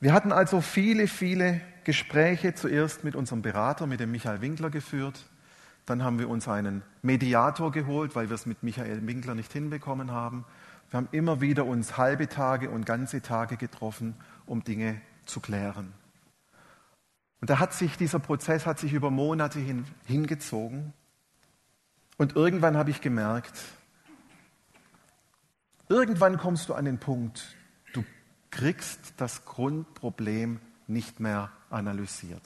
Wir 0.00 0.12
hatten 0.12 0.32
also 0.32 0.60
viele, 0.60 1.06
viele 1.06 1.60
Gespräche 1.84 2.54
zuerst 2.54 3.04
mit 3.04 3.14
unserem 3.14 3.42
Berater, 3.42 3.86
mit 3.86 4.00
dem 4.00 4.10
Michael 4.10 4.40
Winkler 4.40 4.70
geführt. 4.70 5.24
Dann 5.86 6.04
haben 6.04 6.18
wir 6.18 6.28
uns 6.28 6.46
einen 6.48 6.82
Mediator 7.02 7.72
geholt, 7.72 8.14
weil 8.14 8.28
wir 8.28 8.34
es 8.34 8.46
mit 8.46 8.62
Michael 8.62 9.06
Winkler 9.06 9.34
nicht 9.34 9.52
hinbekommen 9.52 10.12
haben. 10.12 10.44
Wir 10.90 10.98
haben 10.98 11.08
immer 11.10 11.40
wieder 11.40 11.66
uns 11.66 11.96
halbe 11.96 12.28
Tage 12.28 12.70
und 12.70 12.86
ganze 12.86 13.22
Tage 13.22 13.56
getroffen, 13.56 14.14
um 14.46 14.62
Dinge 14.62 15.00
zu 15.24 15.40
klären. 15.40 15.92
Und 17.40 17.50
da 17.50 17.58
hat 17.58 17.72
sich 17.72 17.96
dieser 17.96 18.20
Prozess 18.20 18.66
hat 18.66 18.78
sich 18.78 18.92
über 18.92 19.10
Monate 19.10 19.58
hin, 19.58 19.84
hingezogen. 20.06 20.92
Und 22.16 22.36
irgendwann 22.36 22.76
habe 22.76 22.90
ich 22.90 23.00
gemerkt, 23.00 23.58
irgendwann 25.88 26.38
kommst 26.38 26.68
du 26.68 26.74
an 26.74 26.84
den 26.84 26.98
Punkt, 26.98 27.56
du 27.94 28.04
kriegst 28.50 29.14
das 29.16 29.44
Grundproblem 29.44 30.60
nicht 30.86 31.18
mehr 31.18 31.50
analysiert. 31.70 32.42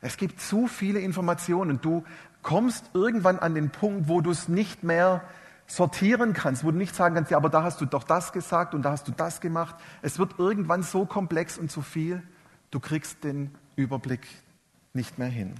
Es 0.00 0.16
gibt 0.16 0.40
zu 0.40 0.68
viele 0.68 1.00
Informationen. 1.00 1.80
Du 1.80 2.04
kommst 2.42 2.90
irgendwann 2.94 3.38
an 3.38 3.54
den 3.54 3.70
Punkt, 3.70 4.08
wo 4.08 4.20
du 4.20 4.30
es 4.30 4.48
nicht 4.48 4.82
mehr 4.84 5.22
sortieren 5.66 6.32
kannst, 6.32 6.64
wo 6.64 6.70
du 6.70 6.78
nicht 6.78 6.94
sagen 6.94 7.14
kannst, 7.14 7.30
ja, 7.30 7.36
aber 7.36 7.50
da 7.50 7.62
hast 7.62 7.80
du 7.80 7.84
doch 7.84 8.04
das 8.04 8.32
gesagt 8.32 8.74
und 8.74 8.82
da 8.82 8.92
hast 8.92 9.06
du 9.06 9.12
das 9.12 9.40
gemacht. 9.40 9.76
Es 10.00 10.18
wird 10.18 10.38
irgendwann 10.38 10.82
so 10.82 11.04
komplex 11.04 11.58
und 11.58 11.70
zu 11.70 11.82
viel, 11.82 12.22
du 12.70 12.80
kriegst 12.80 13.22
den 13.22 13.54
Überblick 13.76 14.26
nicht 14.94 15.18
mehr 15.18 15.28
hin. 15.28 15.54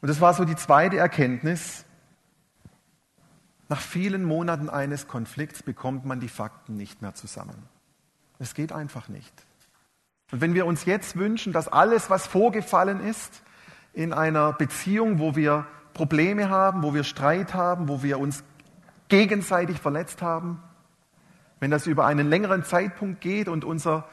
Und 0.00 0.08
das 0.08 0.20
war 0.20 0.34
so 0.34 0.44
die 0.44 0.54
zweite 0.54 0.98
Erkenntnis. 0.98 1.84
Nach 3.68 3.80
vielen 3.80 4.24
Monaten 4.24 4.68
eines 4.68 5.08
Konflikts 5.08 5.62
bekommt 5.62 6.04
man 6.04 6.20
die 6.20 6.28
Fakten 6.28 6.76
nicht 6.76 7.02
mehr 7.02 7.14
zusammen. 7.14 7.68
Es 8.38 8.54
geht 8.54 8.72
einfach 8.72 9.08
nicht. 9.08 9.32
Und 10.30 10.40
wenn 10.40 10.54
wir 10.54 10.66
uns 10.66 10.84
jetzt 10.84 11.16
wünschen, 11.16 11.52
dass 11.52 11.68
alles, 11.68 12.10
was 12.10 12.26
vorgefallen 12.26 13.00
ist, 13.00 13.42
in 13.98 14.12
einer 14.12 14.52
Beziehung, 14.52 15.18
wo 15.18 15.34
wir 15.34 15.66
Probleme 15.92 16.48
haben, 16.48 16.84
wo 16.84 16.94
wir 16.94 17.02
Streit 17.02 17.52
haben, 17.52 17.88
wo 17.88 18.00
wir 18.00 18.20
uns 18.20 18.44
gegenseitig 19.08 19.80
verletzt 19.80 20.22
haben, 20.22 20.62
wenn 21.58 21.72
das 21.72 21.88
über 21.88 22.06
einen 22.06 22.28
längeren 22.28 22.62
Zeitpunkt 22.62 23.20
geht 23.20 23.48
und 23.48 23.64
unser 23.64 24.08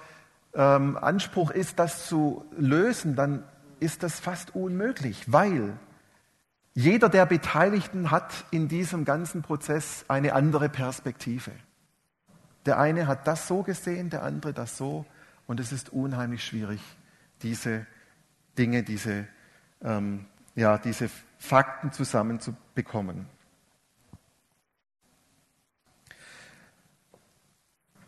ähm, 0.56 0.98
Anspruch 0.98 1.51
ist, 1.51 1.77
das 1.77 2.08
zu 2.08 2.46
lösen, 2.58 3.15
dann 3.15 3.44
ist 3.80 4.01
das 4.01 4.20
fast 4.20 4.56
unmöglich, 4.56 5.32
weil 5.32 5.77
jeder 6.74 7.08
der 7.08 7.27
Beteiligten 7.27 8.10
hat 8.10 8.34
in 8.50 8.68
diesem 8.68 9.06
ganzen 9.06 9.44
Prozess 9.44 10.06
eine 10.08 10.34
andere 10.34 10.68
Perspektive. 10.68 11.51
Der 12.65 12.80
eine 12.80 13.06
hat 13.06 13.27
das 13.27 13.48
so 13.48 13.62
gesehen, 13.62 14.10
der 14.10 14.24
andere 14.24 14.51
das 14.51 14.77
so. 14.77 15.06
Und 15.46 15.60
es 15.60 15.72
ist 15.72 15.94
unheimlich 15.94 16.44
schwierig, 16.44 16.82
diese 17.44 17.86
Dinge, 18.58 18.82
diese, 18.82 19.27
ähm, 19.86 20.25
ja, 20.56 20.77
diese 20.77 21.10
Fakten 21.38 21.92
zusammenzubekommen. 21.92 23.27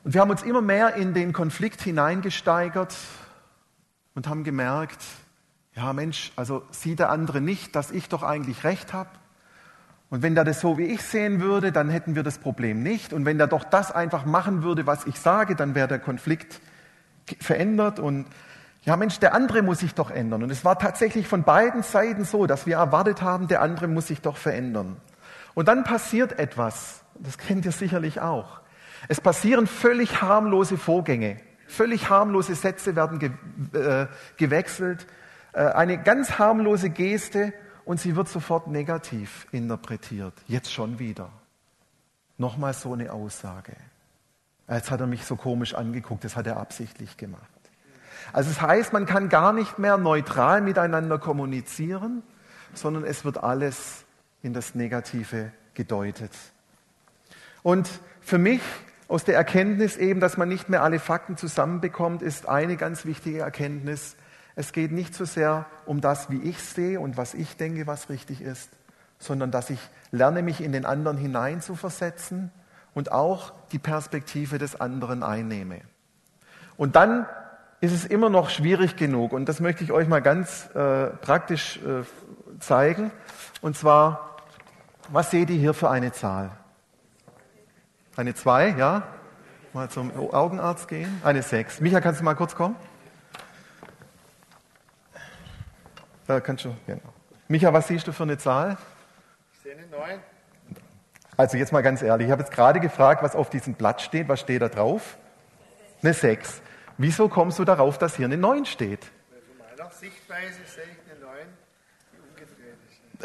Und 0.03 0.13
wir 0.13 0.21
haben 0.21 0.31
uns 0.31 0.43
immer 0.43 0.61
mehr 0.61 0.95
in 0.95 1.13
den 1.13 1.33
Konflikt 1.33 1.81
hineingesteigert 1.81 2.95
und 4.15 4.27
haben 4.27 4.43
gemerkt, 4.43 5.03
ja 5.75 5.93
Mensch, 5.93 6.31
also 6.35 6.63
sieht 6.71 6.99
der 6.99 7.09
andere 7.09 7.41
nicht, 7.41 7.75
dass 7.75 7.91
ich 7.91 8.09
doch 8.09 8.23
eigentlich 8.23 8.63
recht 8.63 8.93
habe. 8.93 9.09
Und 10.09 10.21
wenn 10.23 10.35
der 10.35 10.45
das 10.45 10.61
so 10.61 10.77
wie 10.77 10.85
ich 10.85 11.01
sehen 11.03 11.41
würde, 11.41 11.73
dann 11.73 11.89
hätten 11.89 12.15
wir 12.15 12.23
das 12.23 12.37
Problem 12.37 12.81
nicht. 12.81 13.11
Und 13.11 13.25
wenn 13.25 13.37
der 13.37 13.47
doch 13.47 13.65
das 13.65 13.91
einfach 13.91 14.25
machen 14.25 14.63
würde, 14.63 14.87
was 14.87 15.05
ich 15.05 15.19
sage, 15.19 15.55
dann 15.55 15.75
wäre 15.75 15.89
der 15.89 15.99
Konflikt 15.99 16.61
verändert. 17.41 17.99
Und 17.99 18.25
ja 18.87 18.95
Mensch, 18.95 19.19
der 19.19 19.33
andere 19.33 19.61
muss 19.61 19.79
sich 19.79 19.93
doch 19.93 20.09
ändern. 20.09 20.43
Und 20.43 20.49
es 20.49 20.63
war 20.63 20.79
tatsächlich 20.79 21.27
von 21.27 21.43
beiden 21.43 21.83
Seiten 21.83 22.23
so, 22.23 22.47
dass 22.47 22.65
wir 22.65 22.77
erwartet 22.77 23.21
haben, 23.21 23.49
der 23.49 23.61
andere 23.61 23.87
muss 23.87 24.07
sich 24.07 24.21
doch 24.21 24.37
verändern. 24.37 24.95
Und 25.53 25.67
dann 25.67 25.83
passiert 25.83 26.39
etwas, 26.39 27.03
das 27.15 27.37
kennt 27.37 27.65
ihr 27.65 27.73
sicherlich 27.73 28.21
auch. 28.21 28.61
Es 29.09 29.19
passieren 29.19 29.67
völlig 29.67 30.21
harmlose 30.21 30.77
Vorgänge. 30.77 31.35
Völlig 31.67 32.09
harmlose 32.09 32.55
Sätze 32.55 32.95
werden 32.95 33.19
ge 33.19 33.31
äh, 33.73 34.07
gewechselt. 34.37 35.05
Äh, 35.51 35.65
eine 35.65 36.01
ganz 36.01 36.39
harmlose 36.39 36.89
Geste 36.89 37.51
und 37.83 37.99
sie 37.99 38.15
wird 38.15 38.29
sofort 38.29 38.67
negativ 38.67 39.47
interpretiert. 39.51 40.33
Jetzt 40.47 40.71
schon 40.71 40.97
wieder. 40.97 41.29
Nochmal 42.37 42.73
so 42.73 42.93
eine 42.93 43.11
Aussage. 43.11 43.73
Jetzt 44.69 44.91
hat 44.91 45.01
er 45.01 45.07
mich 45.07 45.25
so 45.25 45.35
komisch 45.35 45.73
angeguckt, 45.73 46.23
das 46.23 46.37
hat 46.37 46.47
er 46.47 46.57
absichtlich 46.57 47.17
gemacht. 47.17 47.56
Also 48.33 48.49
es 48.49 48.61
heißt, 48.61 48.93
man 48.93 49.05
kann 49.05 49.29
gar 49.29 49.53
nicht 49.53 49.79
mehr 49.79 49.97
neutral 49.97 50.61
miteinander 50.61 51.19
kommunizieren, 51.19 52.23
sondern 52.73 53.03
es 53.03 53.25
wird 53.25 53.43
alles 53.43 54.05
in 54.41 54.53
das 54.53 54.75
Negative 54.75 55.51
gedeutet. 55.73 56.31
Und 57.63 57.89
für 58.21 58.37
mich 58.37 58.61
aus 59.07 59.23
der 59.23 59.35
Erkenntnis 59.35 59.97
eben, 59.97 60.19
dass 60.19 60.37
man 60.37 60.49
nicht 60.49 60.69
mehr 60.69 60.83
alle 60.83 60.99
Fakten 60.99 61.37
zusammenbekommt, 61.37 62.21
ist 62.21 62.47
eine 62.47 62.77
ganz 62.77 63.05
wichtige 63.05 63.39
Erkenntnis, 63.39 64.15
es 64.55 64.73
geht 64.73 64.91
nicht 64.91 65.13
so 65.13 65.23
sehr 65.23 65.67
um 65.85 66.01
das, 66.01 66.31
wie 66.31 66.41
ich 66.41 66.59
sehe 66.59 66.99
und 66.99 67.15
was 67.15 67.35
ich 67.35 67.57
denke, 67.57 67.85
was 67.85 68.09
richtig 68.09 68.41
ist, 68.41 68.71
sondern 69.19 69.51
dass 69.51 69.69
ich 69.69 69.79
lerne, 70.11 70.41
mich 70.41 70.61
in 70.61 70.71
den 70.71 70.83
anderen 70.83 71.15
hineinzuversetzen 71.15 72.51
und 72.95 73.11
auch 73.11 73.53
die 73.71 73.77
Perspektive 73.77 74.57
des 74.57 74.81
anderen 74.81 75.21
einnehme. 75.21 75.81
Und 76.75 76.95
dann 76.95 77.27
ist 77.79 77.91
es 77.91 78.05
immer 78.05 78.29
noch 78.29 78.49
schwierig 78.49 78.95
genug, 78.95 79.33
und 79.33 79.47
das 79.47 79.59
möchte 79.59 79.83
ich 79.83 79.91
euch 79.91 80.07
mal 80.07 80.21
ganz 80.21 80.69
äh, 80.73 81.07
praktisch 81.07 81.77
äh, 81.77 82.03
zeigen. 82.59 83.11
Und 83.61 83.77
zwar, 83.77 84.37
was 85.09 85.31
seht 85.31 85.49
ihr 85.49 85.57
hier 85.57 85.73
für 85.73 85.89
eine 85.89 86.11
Zahl? 86.11 86.51
Eine 88.15 88.33
2, 88.33 88.69
ja? 88.77 89.03
Mal 89.73 89.89
zum 89.89 90.11
Augenarzt 90.33 90.87
gehen. 90.87 91.21
Eine 91.23 91.43
6. 91.43 91.81
Micha, 91.81 92.01
kannst 92.01 92.19
du 92.19 92.25
mal 92.25 92.33
kurz 92.33 92.55
kommen? 92.55 92.75
Da 96.25 96.39
kannst 96.39 96.65
du, 96.65 96.75
genau. 96.87 97.13
Micha, 97.47 97.71
was 97.71 97.87
siehst 97.87 98.07
du 98.07 98.11
für 98.11 98.23
eine 98.23 98.39
Zahl? 98.39 98.77
Ich 99.53 99.59
sehe 99.59 99.73
eine 99.73 99.85
9. 99.87 100.19
Also 101.37 101.57
jetzt 101.57 101.71
mal 101.71 101.83
ganz 101.83 102.01
ehrlich, 102.01 102.25
ich 102.25 102.31
habe 102.31 102.41
jetzt 102.41 102.51
gerade 102.51 102.79
gefragt, 102.79 103.21
was 103.21 103.35
auf 103.35 103.51
diesem 103.51 103.75
Blatt 103.75 104.01
steht. 104.01 104.27
Was 104.27 104.39
steht 104.39 104.63
da 104.63 104.69
drauf? 104.69 105.17
Eine 106.01 106.13
6. 106.13 106.61
Wieso 106.97 107.29
kommst 107.29 107.59
du 107.59 107.65
darauf, 107.65 107.97
dass 107.97 108.15
hier 108.15 108.25
eine 108.25 108.37
9 108.37 108.65
steht? 108.65 109.05
Von 109.05 109.67
meiner 109.77 109.91
Sichtweise 109.91 110.59
sehe 110.65 110.83
ich 110.83 111.11
eine 111.11 111.19
9, 111.19 111.37
die 112.11 112.17
umgedreht 112.29 112.77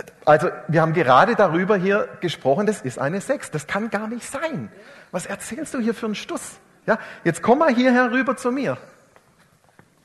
ist. 0.04 0.12
Also 0.26 0.50
wir 0.68 0.82
haben 0.82 0.92
gerade 0.92 1.34
darüber 1.34 1.76
hier 1.76 2.08
gesprochen, 2.20 2.66
das 2.66 2.82
ist 2.82 2.98
eine 2.98 3.20
6. 3.20 3.50
Das 3.50 3.66
kann 3.66 3.90
gar 3.90 4.08
nicht 4.08 4.28
sein. 4.28 4.70
Was 5.10 5.26
erzählst 5.26 5.72
du 5.74 5.78
hier 5.78 5.94
für 5.94 6.06
einen 6.06 6.14
Stuss? 6.14 6.58
Ja, 6.86 6.98
jetzt 7.24 7.42
komm 7.42 7.60
mal 7.60 7.74
hierher 7.74 8.10
rüber 8.10 8.36
zu 8.36 8.52
mir. 8.52 8.76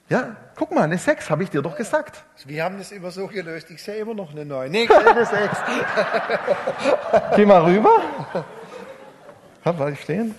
Ja, 0.09 0.37
guck 0.55 0.71
mal, 0.71 0.83
eine 0.83 0.97
6, 0.97 1.29
habe 1.29 1.43
ich 1.43 1.49
dir 1.49 1.61
doch 1.61 1.75
gesagt. 1.75 2.23
Wir 2.45 2.63
haben 2.63 2.77
das 2.77 2.93
immer 2.93 3.11
so 3.11 3.27
gelöst. 3.27 3.69
Ich 3.71 3.83
sehe 3.83 3.95
immer 3.95 4.13
noch 4.13 4.31
eine 4.31 4.45
9. 4.45 4.71
Nee, 4.71 4.83
ich 4.83 4.89
sehe 4.89 5.05
eine 5.05 5.25
6. 5.25 5.57
Geh 7.35 7.45
mal 7.45 7.63
rüber. 7.63 8.01
Hab, 9.65 9.89
ich 9.89 10.01
stehen? 10.01 10.33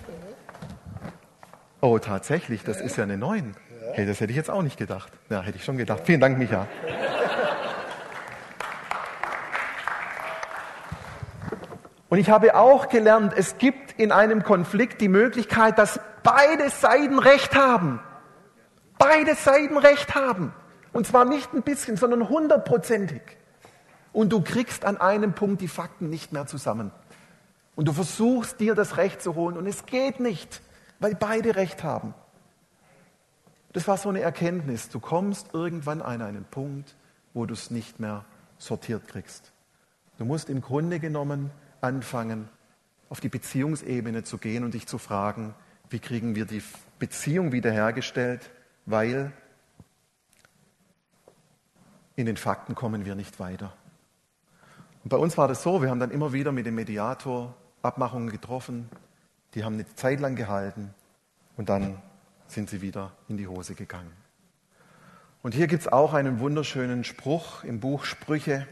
Oh, 1.80 1.98
tatsächlich, 1.98 2.64
das 2.64 2.80
ist 2.80 2.96
ja 2.96 3.04
eine 3.04 3.16
9. 3.16 3.54
Hey, 3.92 4.06
das 4.06 4.20
hätte 4.20 4.30
ich 4.30 4.36
jetzt 4.36 4.50
auch 4.50 4.62
nicht 4.62 4.76
gedacht. 4.76 5.12
Ja, 5.30 5.42
hätte 5.42 5.56
ich 5.56 5.64
schon 5.64 5.76
gedacht. 5.76 6.02
Vielen 6.04 6.20
Dank, 6.20 6.38
Micha. 6.38 6.66
Und 12.08 12.18
ich 12.18 12.30
habe 12.30 12.54
auch 12.54 12.88
gelernt, 12.88 13.34
es 13.36 13.58
gibt 13.58 14.00
in 14.00 14.12
einem 14.12 14.42
Konflikt 14.42 15.00
die 15.00 15.08
Möglichkeit, 15.08 15.78
dass 15.78 16.00
beide 16.22 16.70
Seiten 16.70 17.18
Recht 17.18 17.54
haben 17.54 18.00
beide 18.98 19.34
Seiten 19.34 19.78
recht 19.78 20.14
haben. 20.14 20.52
Und 20.92 21.06
zwar 21.06 21.24
nicht 21.24 21.54
ein 21.54 21.62
bisschen, 21.62 21.96
sondern 21.96 22.28
hundertprozentig. 22.28 23.22
Und 24.12 24.32
du 24.32 24.42
kriegst 24.42 24.84
an 24.84 24.96
einem 24.98 25.32
Punkt 25.32 25.60
die 25.62 25.68
Fakten 25.68 26.10
nicht 26.10 26.32
mehr 26.32 26.46
zusammen. 26.46 26.90
Und 27.76 27.86
du 27.86 27.92
versuchst 27.92 28.58
dir 28.58 28.74
das 28.74 28.96
Recht 28.96 29.22
zu 29.22 29.36
holen 29.36 29.56
und 29.56 29.66
es 29.66 29.86
geht 29.86 30.18
nicht, 30.18 30.60
weil 31.00 31.14
beide 31.14 31.56
Recht 31.56 31.82
haben. 31.82 32.14
Das 33.72 33.86
war 33.86 33.96
so 33.96 34.08
eine 34.08 34.20
Erkenntnis. 34.20 34.88
Du 34.88 35.00
kommst 35.00 35.54
irgendwann 35.54 36.02
an 36.02 36.22
einen 36.22 36.44
Punkt, 36.44 36.96
wo 37.34 37.46
du 37.46 37.54
es 37.54 37.70
nicht 37.70 38.00
mehr 38.00 38.24
sortiert 38.58 39.06
kriegst. 39.08 39.52
Du 40.16 40.24
musst 40.24 40.50
im 40.50 40.60
Grunde 40.60 40.98
genommen 40.98 41.50
anfangen, 41.80 42.48
auf 43.08 43.20
die 43.20 43.28
Beziehungsebene 43.28 44.24
zu 44.24 44.38
gehen 44.38 44.64
und 44.64 44.74
dich 44.74 44.86
zu 44.86 44.98
fragen, 44.98 45.54
wie 45.90 45.98
kriegen 45.98 46.34
wir 46.34 46.44
die 46.44 46.62
Beziehung 46.98 47.52
wiederhergestellt, 47.52 48.50
weil 48.84 49.32
in 52.16 52.26
den 52.26 52.36
Fakten 52.36 52.74
kommen 52.74 53.04
wir 53.04 53.14
nicht 53.14 53.38
weiter. 53.38 53.72
Und 55.04 55.10
bei 55.10 55.16
uns 55.16 55.38
war 55.38 55.46
das 55.46 55.62
so, 55.62 55.80
wir 55.80 55.88
haben 55.88 56.00
dann 56.00 56.10
immer 56.10 56.32
wieder 56.32 56.52
mit 56.52 56.66
dem 56.66 56.74
Mediator 56.74 57.54
Abmachungen 57.82 58.30
getroffen, 58.30 58.90
die 59.54 59.64
haben 59.64 59.74
eine 59.74 59.86
Zeit 59.94 60.20
lang 60.20 60.36
gehalten 60.36 60.94
und 61.56 61.68
dann 61.68 62.00
sind 62.46 62.70
sie 62.70 62.80
wieder 62.80 63.12
in 63.28 63.36
die 63.36 63.46
Hose 63.46 63.74
gegangen. 63.74 64.12
Und 65.42 65.54
hier 65.54 65.66
gibt 65.66 65.82
es 65.82 65.88
auch 65.88 66.14
einen 66.14 66.40
wunderschönen 66.40 67.04
Spruch 67.04 67.64
im 67.64 67.80
Buch 67.80 68.04
Sprüche. 68.04 68.66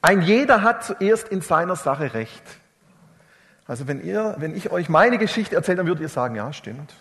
Ein 0.00 0.22
jeder 0.22 0.62
hat 0.62 0.84
zuerst 0.84 1.28
in 1.28 1.40
seiner 1.40 1.76
Sache 1.76 2.14
recht. 2.14 2.42
Also 3.66 3.86
wenn, 3.86 4.04
ihr, 4.04 4.34
wenn 4.38 4.56
ich 4.56 4.70
euch 4.70 4.88
meine 4.88 5.18
Geschichte 5.18 5.56
erzähle, 5.56 5.78
dann 5.78 5.86
würdet 5.86 6.02
ihr 6.02 6.08
sagen, 6.08 6.34
ja, 6.34 6.52
stimmt 6.52 6.94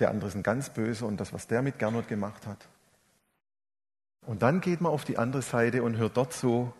der 0.00 0.10
andere 0.10 0.28
ist 0.28 0.34
ein 0.34 0.42
ganz 0.42 0.70
böse 0.70 1.04
und 1.04 1.20
das, 1.20 1.32
was 1.32 1.46
der 1.46 1.62
mit 1.62 1.78
Gernot 1.78 2.08
gemacht 2.08 2.46
hat. 2.46 2.58
Und 4.26 4.42
dann 4.42 4.60
geht 4.60 4.80
man 4.80 4.92
auf 4.92 5.04
die 5.04 5.18
andere 5.18 5.42
Seite 5.42 5.82
und 5.82 5.96
hört 5.96 6.16
dort 6.16 6.32
zu, 6.32 6.72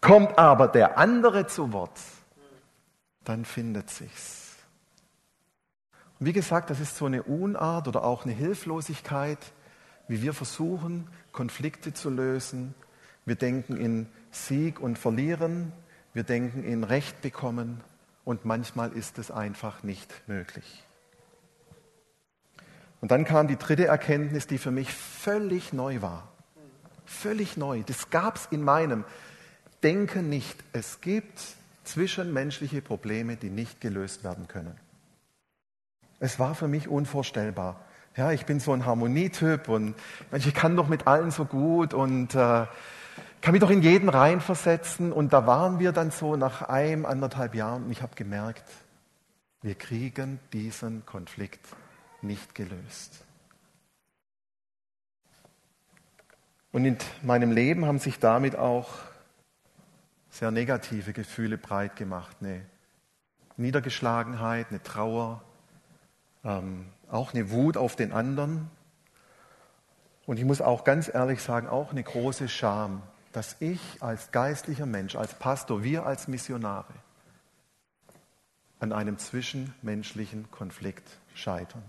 kommt 0.00 0.38
aber 0.38 0.68
der 0.68 0.98
andere 0.98 1.46
zu 1.46 1.72
Wort, 1.72 1.98
dann 3.24 3.44
findet 3.44 3.90
sich's. 3.90 4.56
Und 6.18 6.26
wie 6.26 6.32
gesagt, 6.32 6.70
das 6.70 6.80
ist 6.80 6.96
so 6.96 7.06
eine 7.06 7.24
Unart 7.24 7.88
oder 7.88 8.04
auch 8.04 8.24
eine 8.24 8.32
Hilflosigkeit, 8.32 9.38
wie 10.08 10.22
wir 10.22 10.34
versuchen, 10.34 11.08
Konflikte 11.32 11.94
zu 11.94 12.10
lösen. 12.10 12.74
Wir 13.24 13.34
denken 13.34 13.76
in 13.76 14.06
Sieg 14.30 14.80
und 14.80 14.98
Verlieren, 14.98 15.72
wir 16.14 16.22
denken 16.24 16.64
in 16.64 16.84
Recht 16.84 17.22
bekommen 17.22 17.80
und 18.24 18.44
manchmal 18.44 18.92
ist 18.92 19.18
es 19.18 19.30
einfach 19.30 19.82
nicht 19.82 20.12
möglich. 20.28 20.84
Und 23.00 23.10
dann 23.10 23.24
kam 23.24 23.48
die 23.48 23.56
dritte 23.56 23.86
Erkenntnis, 23.86 24.46
die 24.46 24.58
für 24.58 24.70
mich 24.70 24.92
völlig 24.92 25.72
neu 25.72 26.02
war. 26.02 26.28
Völlig 27.04 27.56
neu. 27.56 27.82
Das 27.84 28.10
gab 28.10 28.36
es 28.36 28.46
in 28.52 28.62
meinem 28.62 29.04
Denken 29.82 30.28
nicht. 30.28 30.56
Es 30.72 31.00
gibt 31.00 31.40
zwischenmenschliche 31.84 32.82
Probleme, 32.82 33.36
die 33.36 33.50
nicht 33.50 33.80
gelöst 33.80 34.24
werden 34.24 34.48
können. 34.48 34.78
Es 36.20 36.38
war 36.38 36.54
für 36.54 36.68
mich 36.68 36.88
unvorstellbar, 36.88 37.84
Ja, 38.16 38.30
ich 38.30 38.44
bin 38.44 38.60
so 38.60 38.72
ein 38.72 38.84
Harmonietyp 38.84 39.68
und 39.68 39.94
ich 40.32 40.54
kann 40.54 40.76
doch 40.76 40.86
mit 40.86 41.06
allen 41.06 41.30
so 41.30 41.46
gut 41.46 41.94
und 41.94 42.34
äh, 42.34 42.66
kann 43.40 43.52
mich 43.52 43.60
doch 43.60 43.70
in 43.70 43.82
jeden 43.82 44.08
reinversetzen. 44.08 45.12
Und 45.12 45.32
da 45.32 45.46
waren 45.46 45.78
wir 45.78 45.92
dann 45.92 46.10
so 46.10 46.36
nach 46.36 46.62
einem, 46.62 47.06
anderthalb 47.06 47.54
Jahren 47.54 47.84
und 47.84 47.90
ich 47.90 48.02
habe 48.02 48.14
gemerkt, 48.14 48.64
wir 49.62 49.74
kriegen 49.74 50.38
diesen 50.52 51.06
Konflikt 51.06 51.66
nicht 52.20 52.54
gelöst. 52.54 53.24
Und 56.70 56.84
in 56.84 56.96
meinem 57.22 57.52
Leben 57.52 57.84
haben 57.84 57.98
sich 57.98 58.18
damit 58.18 58.56
auch 58.56 58.88
sehr 60.32 60.50
negative 60.50 61.12
Gefühle 61.12 61.58
breit 61.58 61.94
gemacht. 61.94 62.38
Eine 62.40 62.62
Niedergeschlagenheit, 63.58 64.68
eine 64.70 64.82
Trauer, 64.82 65.44
ähm, 66.42 66.86
auch 67.10 67.34
eine 67.34 67.50
Wut 67.50 67.76
auf 67.76 67.96
den 67.96 68.12
anderen. 68.12 68.70
Und 70.24 70.38
ich 70.38 70.44
muss 70.44 70.62
auch 70.62 70.84
ganz 70.84 71.12
ehrlich 71.12 71.42
sagen, 71.42 71.68
auch 71.68 71.90
eine 71.90 72.02
große 72.02 72.48
Scham, 72.48 73.02
dass 73.32 73.56
ich 73.60 73.80
als 74.00 74.30
geistlicher 74.32 74.86
Mensch, 74.86 75.16
als 75.16 75.34
Pastor, 75.34 75.84
wir 75.84 76.06
als 76.06 76.28
Missionare 76.28 76.94
an 78.80 78.92
einem 78.92 79.18
zwischenmenschlichen 79.18 80.50
Konflikt 80.50 81.06
scheitern. 81.34 81.82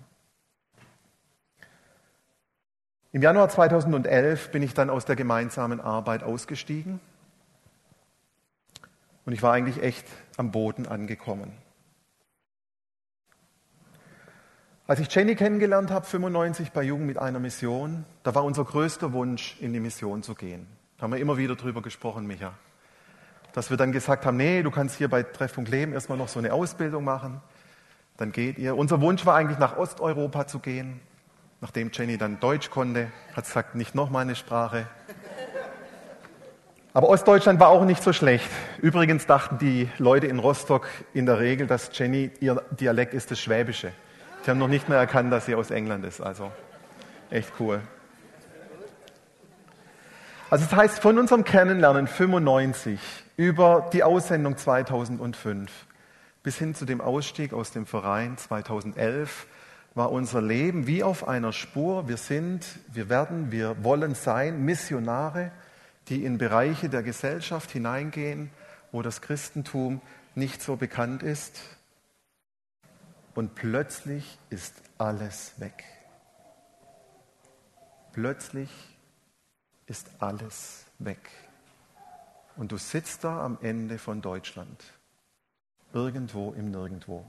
Im 3.14 3.22
Januar 3.22 3.48
2011 3.48 4.52
bin 4.52 4.64
ich 4.64 4.74
dann 4.74 4.90
aus 4.90 5.06
der 5.06 5.16
gemeinsamen 5.16 5.80
Arbeit 5.80 6.24
ausgestiegen 6.24 7.00
und 9.26 9.34
ich 9.34 9.44
war 9.44 9.54
eigentlich 9.54 9.82
echt 9.82 10.06
am 10.38 10.52
Boden 10.52 10.88
angekommen. 10.88 11.52
Als 14.86 15.00
ich 15.00 15.14
Jenny 15.14 15.36
kennengelernt 15.36 15.92
habe, 15.92 16.06
95 16.06 16.72
bei 16.72 16.84
Jugend 16.84 17.08
mit 17.08 17.18
einer 17.18 17.40
Mission, 17.40 18.06
da 18.24 18.36
war 18.36 18.44
unser 18.44 18.66
größter 18.66 19.14
Wunsch, 19.14 19.56
in 19.62 19.72
die 19.72 19.80
Mission 19.80 20.24
zu 20.24 20.36
gehen. 20.36 20.68
Da 20.98 21.04
haben 21.04 21.14
wir 21.14 21.20
immer 21.20 21.38
wieder 21.38 21.56
drüber 21.56 21.82
gesprochen, 21.82 22.28
Micha. 22.28 22.54
Dass 23.54 23.70
wir 23.70 23.78
dann 23.78 23.94
gesagt 23.94 24.26
haben, 24.26 24.36
nee, 24.36 24.62
du 24.62 24.72
kannst 24.72 24.98
hier 24.98 25.10
bei 25.10 25.24
Treffpunkt 25.24 25.70
Leben 25.70 25.94
erstmal 25.94 26.18
noch 26.18 26.28
so 26.28 26.40
eine 26.40 26.52
Ausbildung 26.52 27.06
machen. 27.06 27.40
Dann 28.18 28.34
geht 28.34 28.58
ihr. 28.58 28.76
Unser 28.76 29.00
Wunsch 29.00 29.26
war 29.26 29.36
eigentlich 29.36 29.58
nach 29.58 29.78
Osteuropa 29.78 30.48
zu 30.48 30.60
gehen. 30.60 31.00
Nachdem 31.62 31.92
Jenny 31.94 32.18
dann 32.18 32.42
Deutsch 32.42 32.70
konnte, 32.70 33.10
hat 33.34 33.46
gesagt, 33.46 33.76
nicht 33.76 33.96
noch 33.96 34.10
mal 34.10 34.20
eine 34.20 34.36
Sprache. 34.36 34.86
Aber 36.96 37.10
Ostdeutschland 37.10 37.60
war 37.60 37.70
auch 37.70 37.86
nicht 37.86 38.04
so 38.04 38.14
schlecht. 38.14 38.50
Übrigens 38.80 39.26
dachten 39.26 39.58
die 39.58 39.90
Leute 39.98 40.28
in 40.28 40.38
Rostock 40.38 40.88
in 41.14 41.26
der 41.26 41.40
Regel, 41.40 41.66
dass 41.66 41.90
Jenny 41.92 42.30
ihr 42.40 42.62
Dialekt 42.70 43.16
ist 43.16 43.32
das 43.32 43.40
Schwäbische. 43.40 43.92
Die 44.46 44.50
haben 44.52 44.60
noch 44.60 44.68
nicht 44.68 44.90
mehr 44.90 45.00
erkannt, 45.00 45.32
dass 45.32 45.48
sie 45.48 45.56
aus 45.56 45.72
England 45.72 46.06
ist. 46.06 46.22
Also 46.22 46.52
echt 47.32 47.52
cool. 47.60 47.82
Also 50.52 50.66
das 50.66 50.76
heißt, 50.76 51.00
von 51.00 51.18
unserem 51.18 51.44
Kennenlernen 51.44 52.06
95 52.06 53.00
über 53.38 53.90
die 53.92 54.04
Aussendung 54.04 54.56
2005 54.56 55.72
bis 56.44 56.58
hin 56.60 56.76
zu 56.76 56.86
dem 56.86 57.02
Ausstieg 57.02 57.54
aus 57.54 57.72
dem 57.72 57.88
Verein 57.88 58.38
2011 58.38 59.48
war 59.96 60.12
unser 60.12 60.44
Leben 60.44 60.86
wie 60.86 61.02
auf 61.02 61.28
einer 61.28 61.54
Spur. 61.54 62.08
Wir 62.08 62.18
sind, 62.18 62.66
wir 62.92 63.10
werden, 63.10 63.52
wir 63.52 63.84
wollen 63.84 64.14
sein 64.14 64.64
Missionare, 64.64 65.52
die 66.10 66.26
in 66.26 66.38
Bereiche 66.38 66.90
der 66.90 67.04
Gesellschaft 67.04 67.72
hineingehen, 67.72 68.50
wo 68.92 69.02
das 69.02 69.22
Christentum 69.22 70.02
nicht 70.36 70.62
so 70.62 70.76
bekannt 70.76 71.24
ist. 71.24 71.62
Und 73.36 73.56
plötzlich 73.56 74.38
ist 74.50 74.76
alles 74.98 75.60
weg. 75.60 75.84
Plötzlich 78.12 78.70
ist 79.88 80.10
alles 80.20 80.86
weg. 81.00 81.30
Und 82.56 82.72
du 82.72 82.78
sitzt 82.78 83.24
da 83.24 83.44
am 83.44 83.58
Ende 83.62 83.98
von 83.98 84.22
Deutschland, 84.22 84.84
irgendwo 85.94 86.54
im 86.54 86.70
Nirgendwo. 86.70 87.26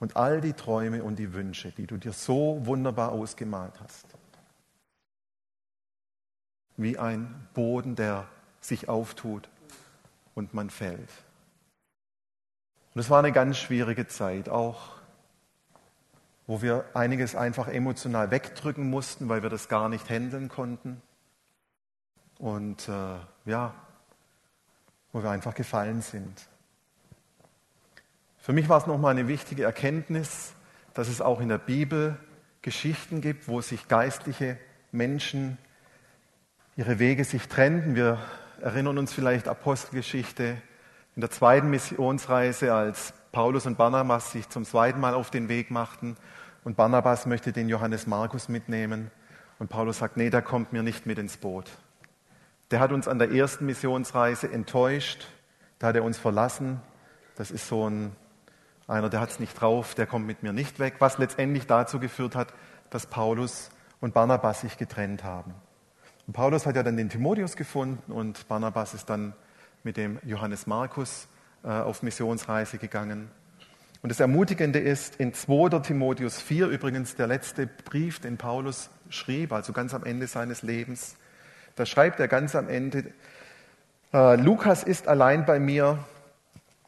Und 0.00 0.16
all 0.16 0.42
die 0.42 0.52
Träume 0.52 1.02
und 1.02 1.18
die 1.18 1.32
Wünsche, 1.32 1.72
die 1.72 1.86
du 1.86 1.96
dir 1.96 2.12
so 2.12 2.60
wunderbar 2.66 3.12
ausgemalt 3.12 3.80
hast, 3.80 4.06
wie 6.76 6.98
ein 6.98 7.48
Boden, 7.54 7.96
der 7.96 8.26
sich 8.60 8.88
auftut 8.88 9.48
und 10.34 10.54
man 10.54 10.70
fällt. 10.70 11.10
Und 12.94 13.00
es 13.00 13.10
war 13.10 13.18
eine 13.18 13.32
ganz 13.32 13.58
schwierige 13.58 14.06
Zeit, 14.06 14.48
auch 14.48 14.94
wo 16.46 16.62
wir 16.62 16.84
einiges 16.94 17.34
einfach 17.34 17.68
emotional 17.68 18.30
wegdrücken 18.30 18.88
mussten, 18.88 19.28
weil 19.28 19.42
wir 19.42 19.50
das 19.50 19.68
gar 19.68 19.88
nicht 19.88 20.08
handeln 20.10 20.48
konnten. 20.48 21.00
Und 22.38 22.88
äh, 22.88 23.16
ja, 23.46 23.74
wo 25.12 25.22
wir 25.22 25.30
einfach 25.30 25.54
gefallen 25.54 26.02
sind. 26.02 26.48
Für 28.38 28.52
mich 28.52 28.68
war 28.68 28.78
es 28.78 28.86
nochmal 28.86 29.12
eine 29.12 29.26
wichtige 29.26 29.64
Erkenntnis, 29.64 30.52
dass 30.92 31.08
es 31.08 31.20
auch 31.20 31.40
in 31.40 31.48
der 31.48 31.58
Bibel 31.58 32.18
Geschichten 32.60 33.20
gibt, 33.20 33.48
wo 33.48 33.60
sich 33.60 33.88
geistliche 33.88 34.58
Menschen 34.92 35.56
ihre 36.76 36.98
Wege 36.98 37.24
sich 37.24 37.48
trennten. 37.48 37.94
Wir 37.94 38.18
erinnern 38.60 38.98
uns 38.98 39.12
vielleicht 39.12 39.46
Apostelgeschichte 39.46 40.56
in 41.14 41.20
der 41.20 41.30
zweiten 41.30 41.70
Missionsreise, 41.70 42.74
als 42.74 43.14
Paulus 43.30 43.66
und 43.66 43.78
Barnabas 43.78 44.32
sich 44.32 44.48
zum 44.48 44.64
zweiten 44.64 44.98
Mal 44.98 45.14
auf 45.14 45.30
den 45.30 45.48
Weg 45.48 45.70
machten 45.70 46.16
und 46.64 46.76
Barnabas 46.76 47.26
möchte 47.26 47.52
den 47.52 47.68
Johannes 47.68 48.06
Markus 48.06 48.48
mitnehmen 48.48 49.10
und 49.60 49.68
Paulus 49.68 49.98
sagt, 49.98 50.16
nee, 50.16 50.30
der 50.30 50.42
kommt 50.42 50.72
mir 50.72 50.82
nicht 50.82 51.06
mit 51.06 51.18
ins 51.18 51.36
Boot. 51.36 51.70
Der 52.72 52.80
hat 52.80 52.90
uns 52.90 53.06
an 53.06 53.20
der 53.20 53.30
ersten 53.30 53.66
Missionsreise 53.66 54.50
enttäuscht, 54.50 55.28
da 55.78 55.88
hat 55.88 55.96
er 55.96 56.02
uns 56.02 56.18
verlassen. 56.18 56.80
Das 57.36 57.52
ist 57.52 57.68
so 57.68 57.88
ein, 57.88 58.16
einer, 58.88 59.10
der 59.10 59.20
hat 59.20 59.30
es 59.30 59.38
nicht 59.38 59.60
drauf, 59.60 59.94
der 59.94 60.06
kommt 60.06 60.26
mit 60.26 60.42
mir 60.42 60.52
nicht 60.52 60.80
weg, 60.80 60.96
was 60.98 61.18
letztendlich 61.18 61.68
dazu 61.68 62.00
geführt 62.00 62.34
hat, 62.34 62.52
dass 62.90 63.06
Paulus 63.06 63.70
und 64.00 64.14
Barnabas 64.14 64.62
sich 64.62 64.76
getrennt 64.76 65.22
haben. 65.22 65.54
Und 66.26 66.32
Paulus 66.32 66.66
hat 66.66 66.76
ja 66.76 66.82
dann 66.82 66.96
den 66.96 67.08
Timotheus 67.08 67.56
gefunden 67.56 68.10
und 68.12 68.48
Barnabas 68.48 68.94
ist 68.94 69.10
dann 69.10 69.34
mit 69.82 69.96
dem 69.96 70.18
Johannes 70.24 70.66
Markus 70.66 71.28
äh, 71.62 71.68
auf 71.68 72.02
Missionsreise 72.02 72.78
gegangen. 72.78 73.30
Und 74.02 74.10
das 74.10 74.20
Ermutigende 74.20 74.78
ist, 74.78 75.16
in 75.16 75.32
2. 75.32 75.80
Timotheus 75.80 76.40
4, 76.40 76.68
übrigens 76.68 77.16
der 77.16 77.26
letzte 77.26 77.66
Brief, 77.66 78.20
den 78.20 78.36
Paulus 78.36 78.90
schrieb, 79.08 79.52
also 79.52 79.72
ganz 79.72 79.94
am 79.94 80.04
Ende 80.04 80.26
seines 80.26 80.62
Lebens, 80.62 81.16
da 81.76 81.86
schreibt 81.86 82.20
er 82.20 82.28
ganz 82.28 82.54
am 82.54 82.68
Ende, 82.68 83.12
äh, 84.12 84.36
Lukas 84.36 84.82
ist 84.82 85.08
allein 85.08 85.44
bei 85.44 85.58
mir, 85.58 85.98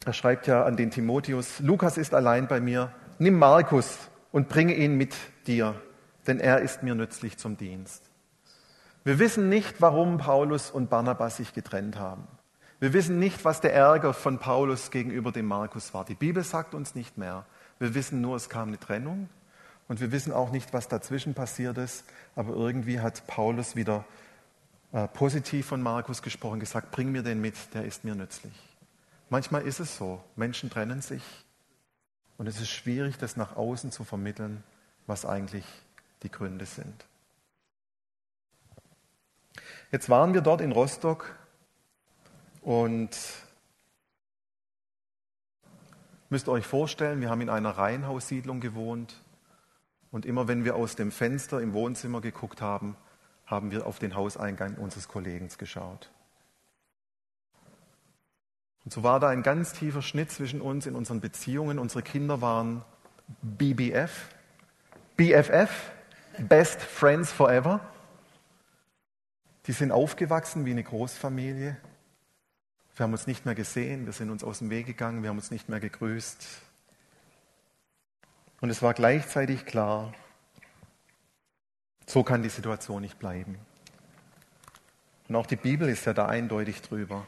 er 0.05 0.13
schreibt 0.13 0.47
ja 0.47 0.65
an 0.65 0.77
den 0.77 0.91
Timotheus, 0.91 1.61
Lukas 1.61 1.99
ist 1.99 2.15
allein 2.15 2.49
bei 2.49 2.61
mir, 2.61 2.93
nimm 3.19 3.39
Markus 3.39 3.99
und 4.31 4.49
bringe 4.49 4.75
ihn 4.75 4.97
mit 4.97 5.15
dir, 5.47 5.75
denn 6.27 6.39
er 6.39 6.61
ist 6.61 6.83
mir 6.83 6.95
nützlich 6.95 7.39
zum 7.39 7.57
Dienst. 7.57 8.06
Wir 9.07 9.21
wissen 9.21 9.49
nicht, 9.49 9.81
warum 9.81 10.19
Paulus 10.19 10.73
und 10.73 10.91
Barnabas 10.91 11.37
sich 11.37 11.53
getrennt 11.53 11.97
haben. 11.97 12.27
Wir 12.81 12.93
wissen 12.93 13.21
nicht, 13.21 13.45
was 13.45 13.61
der 13.61 13.73
Ärger 13.73 14.13
von 14.13 14.41
Paulus 14.41 14.91
gegenüber 14.91 15.31
dem 15.31 15.47
Markus 15.47 15.95
war. 15.95 16.05
Die 16.05 16.17
Bibel 16.17 16.43
sagt 16.43 16.75
uns 16.75 16.97
nicht 16.97 17.17
mehr. 17.17 17.47
Wir 17.79 17.95
wissen 17.95 18.21
nur, 18.21 18.35
es 18.35 18.49
kam 18.49 18.67
eine 18.67 18.81
Trennung 18.81 19.29
und 19.87 20.01
wir 20.01 20.11
wissen 20.11 20.33
auch 20.33 20.51
nicht, 20.51 20.73
was 20.73 20.89
dazwischen 20.89 21.35
passiert 21.35 21.79
ist. 21.79 22.03
Aber 22.35 22.57
irgendwie 22.57 22.99
hat 22.99 23.29
Paulus 23.29 23.77
wieder 23.77 24.05
äh, 24.91 25.07
positiv 25.07 25.67
von 25.67 25.83
Markus 25.83 26.21
gesprochen, 26.21 26.59
gesagt, 26.59 26.91
bring 26.91 27.13
mir 27.13 27.23
den 27.23 27.41
mit, 27.41 27.55
der 27.75 27.85
ist 27.85 28.03
mir 28.03 28.17
nützlich. 28.17 28.55
Manchmal 29.31 29.63
ist 29.63 29.79
es 29.79 29.97
so, 29.97 30.21
Menschen 30.35 30.69
trennen 30.69 31.01
sich 31.01 31.23
und 32.39 32.49
es 32.49 32.61
ist 32.61 32.71
schwierig, 32.71 33.19
das 33.19 33.37
nach 33.37 33.55
außen 33.55 33.93
zu 33.93 34.03
vermitteln, 34.03 34.65
was 35.07 35.25
eigentlich 35.25 35.65
die 36.25 36.31
Gründe 36.33 36.67
sind. 36.67 37.07
Jetzt 39.93 40.09
waren 40.11 40.35
wir 40.35 40.41
dort 40.41 40.61
in 40.61 40.73
Rostock 40.73 41.37
und 42.61 43.11
müsst 46.29 46.49
euch 46.49 46.67
vorstellen, 46.67 47.21
wir 47.21 47.31
haben 47.31 47.41
in 47.41 47.49
einer 47.49 47.71
Reihenhaussiedlung 47.71 48.61
gewohnt 48.61 49.23
und 50.11 50.27
immer 50.27 50.49
wenn 50.49 50.65
wir 50.65 50.75
aus 50.75 50.97
dem 50.97 51.13
Fenster 51.13 51.61
im 51.61 51.73
Wohnzimmer 51.73 52.21
geguckt 52.21 52.61
haben, 52.61 52.97
haben 53.47 53.71
wir 53.71 53.87
auf 53.87 54.01
den 54.01 54.17
Hauseingang 54.17 54.75
unseres 54.75 55.07
Kollegen 55.07 55.49
geschaut. 55.57 56.11
Und 58.85 58.93
so 58.93 59.05
war 59.05 59.21
da 59.21 59.29
ein 59.29 59.45
ganz 59.45 59.73
tiefer 59.73 60.03
Schnitt 60.03 60.33
zwischen 60.33 60.61
uns 60.61 60.87
in 60.87 60.97
unseren 60.97 61.21
Beziehungen. 61.21 61.79
Unsere 61.79 62.03
Kinder 62.03 62.41
waren 62.41 62.85
BBF, 63.43 64.31
BFF, 65.17 65.93
Best 66.39 66.83
Friends 66.83 67.31
Forever. 67.31 67.81
Die 69.67 69.73
sind 69.73 69.91
aufgewachsen 69.93 70.65
wie 70.65 70.71
eine 70.71 70.85
Großfamilie. 70.85 71.77
Wir 72.97 73.05
haben 73.05 73.13
uns 73.13 73.27
nicht 73.27 73.45
mehr 73.45 73.55
gesehen, 73.55 74.07
wir 74.07 74.13
sind 74.13 74.31
uns 74.31 74.45
aus 74.45 74.61
dem 74.61 74.71
Weg 74.71 74.87
gegangen, 74.87 75.23
wir 75.23 75.31
haben 75.31 75.37
uns 75.37 75.51
nicht 75.51 75.69
mehr 75.69 75.81
gegrüßt. 75.81 76.47
Und 78.61 78.71
es 78.71 78.81
war 78.81 78.95
gleichzeitig 78.95 79.67
klar, 79.67 80.15
So 82.09 82.23
kann 82.23 82.43
die 82.43 82.49
Situation 82.49 83.03
nicht 83.03 83.19
bleiben. 83.19 83.59
Und 85.29 85.35
auch 85.35 85.47
die 85.47 85.57
Bibel 85.57 85.89
ist 85.89 86.07
ja 86.07 86.13
da 86.13 86.27
eindeutig 86.27 86.81
drüber. 86.83 87.27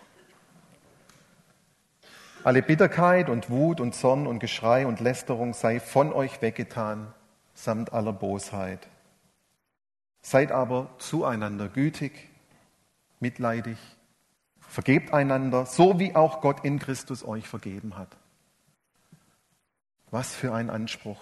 Alle 2.44 2.62
Bitterkeit 2.62 3.28
und 3.28 3.50
Wut 3.50 3.80
und 3.80 3.96
Zorn 3.96 4.28
und 4.28 4.38
Geschrei 4.38 4.86
und 4.86 5.00
Lästerung 5.00 5.52
sei 5.52 5.80
von 5.80 6.12
euch 6.12 6.40
weggetan, 6.40 7.12
samt 7.54 7.92
aller 7.92 8.12
Bosheit. 8.12 8.88
Seid 10.20 10.52
aber 10.52 10.90
zueinander 10.98 11.68
gütig, 11.68 12.28
mitleidig, 13.20 13.78
vergebt 14.60 15.12
einander, 15.12 15.66
so 15.66 15.98
wie 15.98 16.14
auch 16.14 16.40
Gott 16.40 16.64
in 16.64 16.78
Christus 16.78 17.24
euch 17.24 17.48
vergeben 17.48 17.96
hat. 17.96 18.16
Was 20.10 20.34
für 20.34 20.54
ein 20.54 20.70
Anspruch, 20.70 21.20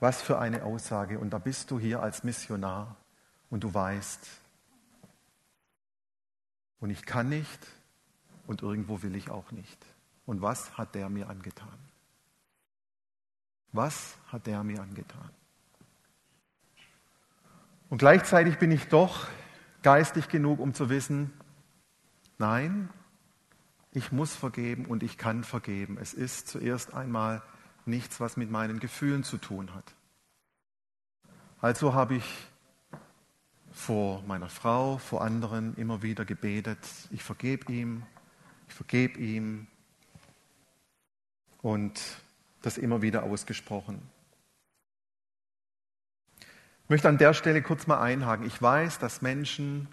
was 0.00 0.22
für 0.22 0.38
eine 0.38 0.64
Aussage. 0.64 1.18
Und 1.18 1.30
da 1.30 1.38
bist 1.38 1.70
du 1.70 1.78
hier 1.78 2.02
als 2.02 2.24
Missionar 2.24 2.96
und 3.50 3.64
du 3.64 3.72
weißt, 3.72 4.26
und 6.80 6.90
ich 6.90 7.04
kann 7.04 7.28
nicht 7.28 7.66
und 8.46 8.62
irgendwo 8.62 9.02
will 9.02 9.14
ich 9.14 9.30
auch 9.30 9.50
nicht. 9.52 9.84
Und 10.26 10.42
was 10.42 10.76
hat 10.78 10.94
der 10.94 11.08
mir 11.08 11.28
angetan? 11.28 11.78
Was 13.72 14.16
hat 14.28 14.46
der 14.46 14.64
mir 14.64 14.80
angetan? 14.80 15.30
Und 17.90 17.98
gleichzeitig 17.98 18.58
bin 18.58 18.70
ich 18.70 18.86
doch 18.86 19.26
geistig 19.82 20.28
genug, 20.28 20.60
um 20.60 20.74
zu 20.74 20.88
wissen, 20.88 21.32
nein, 22.38 22.88
ich 23.90 24.12
muss 24.12 24.34
vergeben 24.34 24.86
und 24.86 25.02
ich 25.02 25.18
kann 25.18 25.42
vergeben. 25.42 25.98
Es 26.00 26.14
ist 26.14 26.46
zuerst 26.46 26.94
einmal 26.94 27.42
nichts, 27.86 28.20
was 28.20 28.36
mit 28.36 28.48
meinen 28.48 28.78
Gefühlen 28.78 29.24
zu 29.24 29.38
tun 29.38 29.74
hat. 29.74 29.92
Also 31.60 31.92
habe 31.92 32.14
ich 32.14 32.46
vor 33.72 34.22
meiner 34.22 34.48
Frau, 34.48 34.98
vor 34.98 35.22
anderen 35.22 35.74
immer 35.74 36.00
wieder 36.00 36.24
gebetet, 36.24 36.78
ich 37.10 37.24
vergebe 37.24 37.72
ihm, 37.72 38.04
ich 38.68 38.74
vergebe 38.74 39.18
ihm 39.18 39.66
und 41.60 42.00
das 42.62 42.78
immer 42.78 43.02
wieder 43.02 43.24
ausgesprochen. 43.24 44.00
Möchte 46.90 47.08
an 47.08 47.18
der 47.18 47.34
Stelle 47.34 47.62
kurz 47.62 47.86
mal 47.86 48.00
einhaken. 48.00 48.44
Ich 48.44 48.60
weiß, 48.60 48.98
dass 48.98 49.22
Menschen 49.22 49.86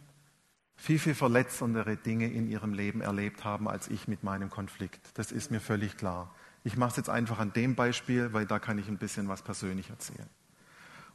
viel, 0.75 0.97
viel 0.97 1.13
verletzendere 1.13 1.95
Dinge 1.95 2.25
in 2.25 2.49
ihrem 2.49 2.73
Leben 2.73 3.01
erlebt 3.01 3.45
haben 3.45 3.69
als 3.69 3.87
ich 3.87 4.07
mit 4.07 4.23
meinem 4.23 4.49
Konflikt. 4.49 5.11
Das 5.13 5.31
ist 5.31 5.51
mir 5.51 5.59
völlig 5.59 5.95
klar. 5.97 6.33
Ich 6.63 6.75
mache 6.75 6.89
es 6.89 6.97
jetzt 6.97 7.09
einfach 7.11 7.37
an 7.37 7.53
dem 7.53 7.75
Beispiel, 7.75 8.33
weil 8.33 8.47
da 8.47 8.57
kann 8.57 8.79
ich 8.79 8.87
ein 8.87 8.97
bisschen 8.97 9.27
was 9.27 9.43
persönlich 9.43 9.91
erzählen. 9.91 10.27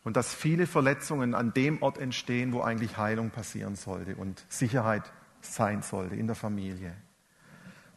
Und 0.04 0.16
dass 0.16 0.32
viele 0.32 0.68
Verletzungen 0.68 1.34
an 1.34 1.52
dem 1.52 1.82
Ort 1.82 1.98
entstehen, 1.98 2.52
wo 2.52 2.60
eigentlich 2.60 2.96
Heilung 2.96 3.30
passieren 3.30 3.74
sollte 3.74 4.14
und 4.14 4.44
Sicherheit 4.48 5.12
sein 5.40 5.82
sollte 5.82 6.14
in 6.14 6.28
der 6.28 6.36
Familie. 6.36 6.94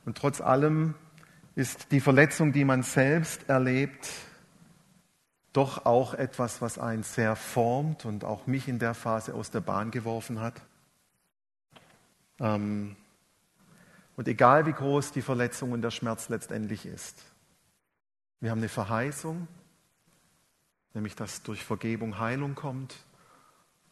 Und 0.05 0.17
trotz 0.17 0.41
allem 0.41 0.95
ist 1.53 1.91
die 1.91 1.99
Verletzung, 2.01 2.51
die 2.51 2.65
man 2.65 2.81
selbst 2.81 3.47
erlebt, 3.47 4.09
doch 5.55 5.85
auch 5.85 6.13
etwas, 6.13 6.61
was 6.61 6.77
einen 6.77 7.03
sehr 7.03 7.35
formt 7.35 8.03
und 8.03 8.25
auch 8.25 8.45
mich 8.45 8.67
in 8.67 8.77
der 8.77 8.93
Phase 8.93 9.33
aus 9.33 9.51
der 9.51 9.61
Bahn 9.61 9.89
geworfen 9.89 10.41
hat. 10.41 10.61
Ähm, 12.39 12.97
und 14.17 14.27
egal 14.27 14.65
wie 14.65 14.73
groß 14.73 15.11
die 15.11 15.21
Verletzung 15.21 15.71
und 15.71 15.81
der 15.81 15.91
Schmerz 15.91 16.27
letztendlich 16.27 16.85
ist, 16.85 17.23
wir 18.41 18.51
haben 18.51 18.59
eine 18.59 18.69
Verheißung, 18.69 19.47
nämlich 20.93 21.15
dass 21.15 21.41
durch 21.43 21.63
Vergebung 21.63 22.19
Heilung 22.19 22.55
kommt. 22.55 22.95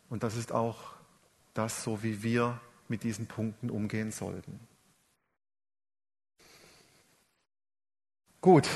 Und 0.10 0.24
das 0.24 0.36
ist 0.36 0.52
auch 0.52 0.94
das, 1.54 1.84
so 1.84 2.04
wie 2.04 2.24
wir 2.24 2.60
mit 2.90 3.04
diesen 3.04 3.28
Punkten 3.28 3.70
umgehen 3.70 4.12
sollten. 4.12 4.60
Gut, 8.42 8.68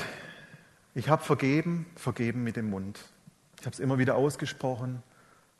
ich 0.98 1.08
habe 1.08 1.22
vergeben, 1.22 1.86
vergeben 1.94 2.42
mit 2.42 2.56
dem 2.56 2.70
Mund. 2.70 2.98
Ich 3.60 3.66
habe 3.66 3.72
es 3.72 3.78
immer 3.78 3.98
wieder 3.98 4.16
ausgesprochen 4.16 5.00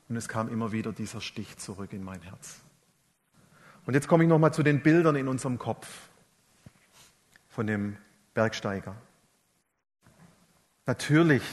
und 0.09 0.17
es 0.17 0.27
kam 0.27 0.49
immer 0.49 0.73
wieder 0.73 0.91
dieser 0.91 1.21
Stich 1.21 1.57
zurück 1.57 1.93
in 1.93 2.03
mein 2.03 2.21
Herz. 2.21 2.59
Und 3.85 3.93
jetzt 3.93 4.09
komme 4.09 4.25
ich 4.25 4.29
nochmal 4.29 4.53
zu 4.53 4.63
den 4.63 4.81
Bildern 4.83 5.15
in 5.15 5.29
unserem 5.29 5.57
Kopf 5.57 6.09
von 7.47 7.67
dem 7.67 7.95
Bergsteiger. 8.33 8.97
Natürlich, 10.85 11.43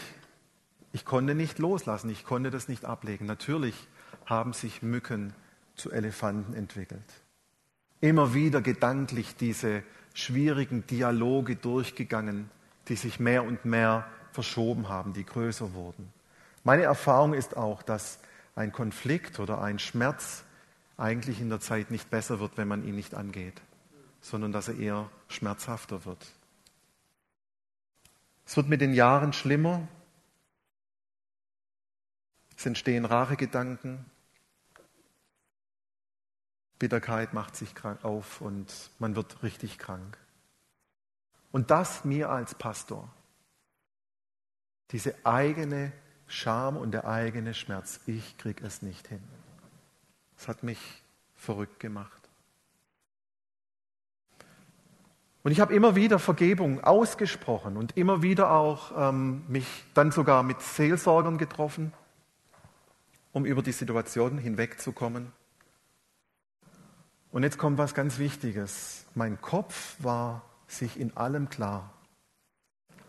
ich 0.92 1.04
konnte 1.04 1.36
nicht 1.36 1.60
loslassen, 1.60 2.10
ich 2.10 2.24
konnte 2.24 2.50
das 2.50 2.66
nicht 2.66 2.84
ablegen. 2.84 3.24
Natürlich 3.26 3.86
haben 4.24 4.52
sich 4.52 4.82
Mücken 4.82 5.32
zu 5.76 5.92
Elefanten 5.92 6.54
entwickelt. 6.54 7.22
Immer 8.00 8.34
wieder 8.34 8.62
gedanklich 8.62 9.36
diese 9.36 9.84
schwierigen 10.12 10.88
Dialoge 10.88 11.54
durchgegangen 11.54 12.50
die 12.88 12.96
sich 12.96 13.18
mehr 13.18 13.44
und 13.44 13.64
mehr 13.64 14.06
verschoben 14.32 14.88
haben, 14.88 15.12
die 15.12 15.24
größer 15.24 15.74
wurden. 15.74 16.12
Meine 16.64 16.82
Erfahrung 16.82 17.34
ist 17.34 17.56
auch, 17.56 17.82
dass 17.82 18.18
ein 18.54 18.72
Konflikt 18.72 19.38
oder 19.38 19.60
ein 19.60 19.78
Schmerz 19.78 20.44
eigentlich 20.96 21.40
in 21.40 21.48
der 21.48 21.60
Zeit 21.60 21.90
nicht 21.90 22.10
besser 22.10 22.40
wird, 22.40 22.56
wenn 22.56 22.68
man 22.68 22.84
ihn 22.84 22.96
nicht 22.96 23.14
angeht, 23.14 23.60
sondern 24.20 24.52
dass 24.52 24.68
er 24.68 24.78
eher 24.78 25.10
schmerzhafter 25.28 26.04
wird. 26.04 26.26
Es 28.46 28.56
wird 28.56 28.68
mit 28.68 28.80
den 28.80 28.94
Jahren 28.94 29.32
schlimmer. 29.32 29.86
Es 32.56 32.64
entstehen 32.64 33.04
Rachegedanken. 33.04 34.04
Bitterkeit 36.78 37.34
macht 37.34 37.56
sich 37.56 37.72
auf 38.02 38.40
und 38.40 38.90
man 38.98 39.16
wird 39.16 39.42
richtig 39.42 39.78
krank. 39.78 40.18
Und 41.52 41.70
das 41.70 42.04
mir 42.04 42.30
als 42.30 42.54
Pastor. 42.54 43.08
Diese 44.90 45.14
eigene 45.24 45.92
Scham 46.26 46.76
und 46.76 46.92
der 46.92 47.06
eigene 47.06 47.54
Schmerz. 47.54 48.00
Ich 48.06 48.36
kriege 48.38 48.64
es 48.64 48.82
nicht 48.82 49.08
hin. 49.08 49.22
Das 50.36 50.48
hat 50.48 50.62
mich 50.62 50.78
verrückt 51.34 51.80
gemacht. 51.80 52.26
Und 55.46 55.52
ich 55.52 55.60
habe 55.60 55.72
immer 55.74 55.94
wieder 55.94 56.18
Vergebung 56.18 56.82
ausgesprochen 56.82 57.76
und 57.76 57.96
immer 57.96 58.20
wieder 58.20 58.50
auch 58.50 58.90
ähm, 58.96 59.44
mich 59.46 59.84
dann 59.94 60.10
sogar 60.10 60.42
mit 60.42 60.60
Seelsorgern 60.60 61.38
getroffen, 61.38 61.92
um 63.32 63.44
über 63.44 63.62
die 63.62 63.70
Situation 63.70 64.38
hinwegzukommen. 64.38 65.30
Und 67.30 67.44
jetzt 67.44 67.58
kommt 67.58 67.78
was 67.78 67.94
ganz 67.94 68.18
Wichtiges. 68.18 69.04
Mein 69.14 69.40
Kopf 69.40 69.94
war 70.00 70.42
sich 70.66 70.98
in 70.98 71.16
allem 71.16 71.48
klar, 71.48 71.92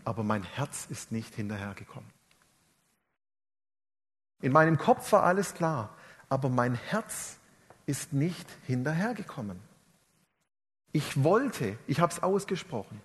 aber 0.04 0.24
mein 0.24 0.44
Herz 0.44 0.88
ist 0.90 1.12
nicht 1.12 1.36
hinterhergekommen. 1.36 2.10
In 4.42 4.52
meinem 4.52 4.78
Kopf 4.78 5.12
war 5.12 5.24
alles 5.24 5.54
klar, 5.54 5.90
aber 6.30 6.50
mein 6.50 6.76
Herz 6.76 7.38
ist 7.86 8.14
nicht 8.14 8.48
hinterhergekommen. 8.66 9.60
Ich 10.92 11.24
wollte, 11.24 11.78
ich 11.88 12.00
habe 12.00 12.14
es 12.14 12.22
ausgesprochen, 12.22 13.02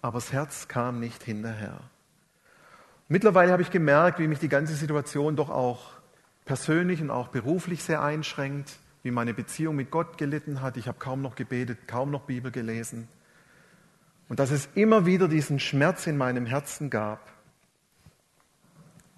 aber 0.00 0.18
das 0.18 0.32
Herz 0.32 0.68
kam 0.68 1.00
nicht 1.00 1.22
hinterher. 1.22 1.78
Mittlerweile 3.08 3.52
habe 3.52 3.62
ich 3.62 3.70
gemerkt, 3.70 4.18
wie 4.18 4.26
mich 4.26 4.38
die 4.38 4.48
ganze 4.48 4.74
Situation 4.74 5.36
doch 5.36 5.50
auch 5.50 5.90
persönlich 6.44 7.00
und 7.00 7.10
auch 7.10 7.28
beruflich 7.28 7.82
sehr 7.82 8.02
einschränkt, 8.02 8.78
wie 9.02 9.10
meine 9.10 9.34
Beziehung 9.34 9.76
mit 9.76 9.90
Gott 9.90 10.18
gelitten 10.18 10.62
hat. 10.62 10.76
Ich 10.76 10.88
habe 10.88 10.98
kaum 10.98 11.22
noch 11.22 11.34
gebetet, 11.34 11.86
kaum 11.86 12.10
noch 12.10 12.22
Bibel 12.22 12.50
gelesen. 12.50 13.08
Und 14.32 14.38
dass 14.40 14.50
es 14.50 14.66
immer 14.74 15.04
wieder 15.04 15.28
diesen 15.28 15.60
Schmerz 15.60 16.06
in 16.06 16.16
meinem 16.16 16.46
Herzen 16.46 16.88
gab. 16.88 17.30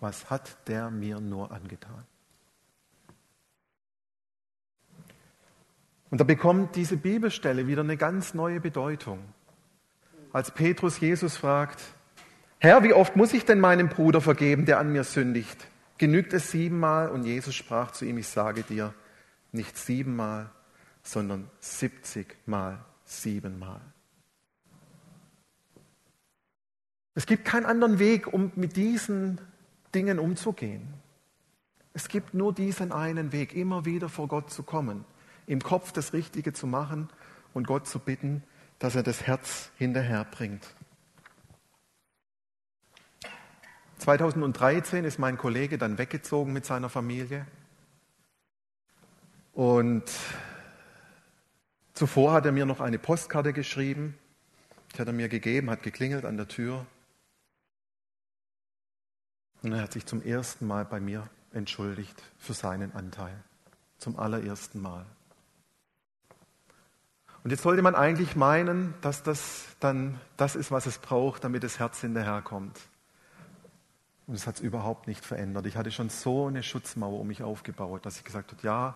Was 0.00 0.28
hat 0.28 0.56
der 0.66 0.90
mir 0.90 1.20
nur 1.20 1.52
angetan? 1.52 2.04
Und 6.10 6.20
da 6.20 6.24
bekommt 6.24 6.74
diese 6.74 6.96
Bibelstelle 6.96 7.68
wieder 7.68 7.82
eine 7.82 7.96
ganz 7.96 8.34
neue 8.34 8.58
Bedeutung. 8.58 9.20
Als 10.32 10.50
Petrus 10.50 10.98
Jesus 10.98 11.36
fragt, 11.36 11.80
Herr, 12.58 12.82
wie 12.82 12.92
oft 12.92 13.14
muss 13.14 13.34
ich 13.34 13.44
denn 13.44 13.60
meinem 13.60 13.90
Bruder 13.90 14.20
vergeben, 14.20 14.66
der 14.66 14.80
an 14.80 14.90
mir 14.90 15.04
sündigt? 15.04 15.68
Genügt 15.96 16.32
es 16.32 16.50
siebenmal? 16.50 17.08
Und 17.08 17.22
Jesus 17.22 17.54
sprach 17.54 17.92
zu 17.92 18.04
ihm, 18.04 18.18
ich 18.18 18.26
sage 18.26 18.64
dir, 18.64 18.92
nicht 19.52 19.78
siebenmal, 19.78 20.50
sondern 21.04 21.48
siebzigmal 21.60 22.84
siebenmal. 23.04 23.93
Es 27.14 27.26
gibt 27.26 27.44
keinen 27.44 27.66
anderen 27.66 27.98
Weg, 27.98 28.32
um 28.32 28.50
mit 28.56 28.76
diesen 28.76 29.40
Dingen 29.94 30.18
umzugehen. 30.18 30.94
Es 31.92 32.08
gibt 32.08 32.34
nur 32.34 32.52
diesen 32.52 32.90
einen 32.90 33.30
Weg, 33.30 33.54
immer 33.54 33.84
wieder 33.84 34.08
vor 34.08 34.26
Gott 34.26 34.50
zu 34.50 34.64
kommen, 34.64 35.04
im 35.46 35.62
Kopf 35.62 35.92
das 35.92 36.12
Richtige 36.12 36.52
zu 36.52 36.66
machen 36.66 37.08
und 37.52 37.68
Gott 37.68 37.86
zu 37.86 38.00
bitten, 38.00 38.42
dass 38.80 38.96
er 38.96 39.04
das 39.04 39.22
Herz 39.22 39.70
hinterherbringt. 39.76 40.66
2013 43.98 45.04
ist 45.04 45.18
mein 45.20 45.38
Kollege 45.38 45.78
dann 45.78 45.98
weggezogen 45.98 46.52
mit 46.52 46.66
seiner 46.66 46.88
Familie. 46.88 47.46
Und 49.52 50.02
zuvor 51.94 52.32
hat 52.32 52.44
er 52.44 52.52
mir 52.52 52.66
noch 52.66 52.80
eine 52.80 52.98
Postkarte 52.98 53.52
geschrieben. 53.52 54.18
Die 54.92 54.98
hat 54.98 55.06
er 55.06 55.12
mir 55.12 55.28
gegeben, 55.28 55.70
hat 55.70 55.84
geklingelt 55.84 56.24
an 56.24 56.36
der 56.36 56.48
Tür. 56.48 56.86
Und 59.64 59.72
er 59.72 59.80
hat 59.80 59.92
sich 59.92 60.04
zum 60.04 60.22
ersten 60.22 60.66
Mal 60.66 60.84
bei 60.84 61.00
mir 61.00 61.26
entschuldigt 61.54 62.22
für 62.38 62.52
seinen 62.52 62.94
Anteil. 62.94 63.34
Zum 63.96 64.18
allerersten 64.18 64.82
Mal. 64.82 65.06
Und 67.42 67.50
jetzt 67.50 67.62
sollte 67.62 67.80
man 67.80 67.94
eigentlich 67.94 68.36
meinen, 68.36 68.92
dass 69.00 69.22
das 69.22 69.64
dann 69.80 70.20
das 70.36 70.54
ist, 70.54 70.70
was 70.70 70.84
es 70.84 70.98
braucht, 70.98 71.44
damit 71.44 71.62
das 71.62 71.78
Herz 71.78 72.02
hinterherkommt. 72.02 72.78
Und 74.26 74.34
es 74.34 74.46
hat 74.46 74.56
es 74.56 74.60
überhaupt 74.60 75.06
nicht 75.06 75.24
verändert. 75.24 75.64
Ich 75.64 75.78
hatte 75.78 75.90
schon 75.90 76.10
so 76.10 76.46
eine 76.46 76.62
Schutzmauer 76.62 77.20
um 77.20 77.26
mich 77.26 77.42
aufgebaut, 77.42 78.04
dass 78.04 78.18
ich 78.18 78.24
gesagt 78.24 78.52
habe, 78.52 78.62
ja, 78.62 78.94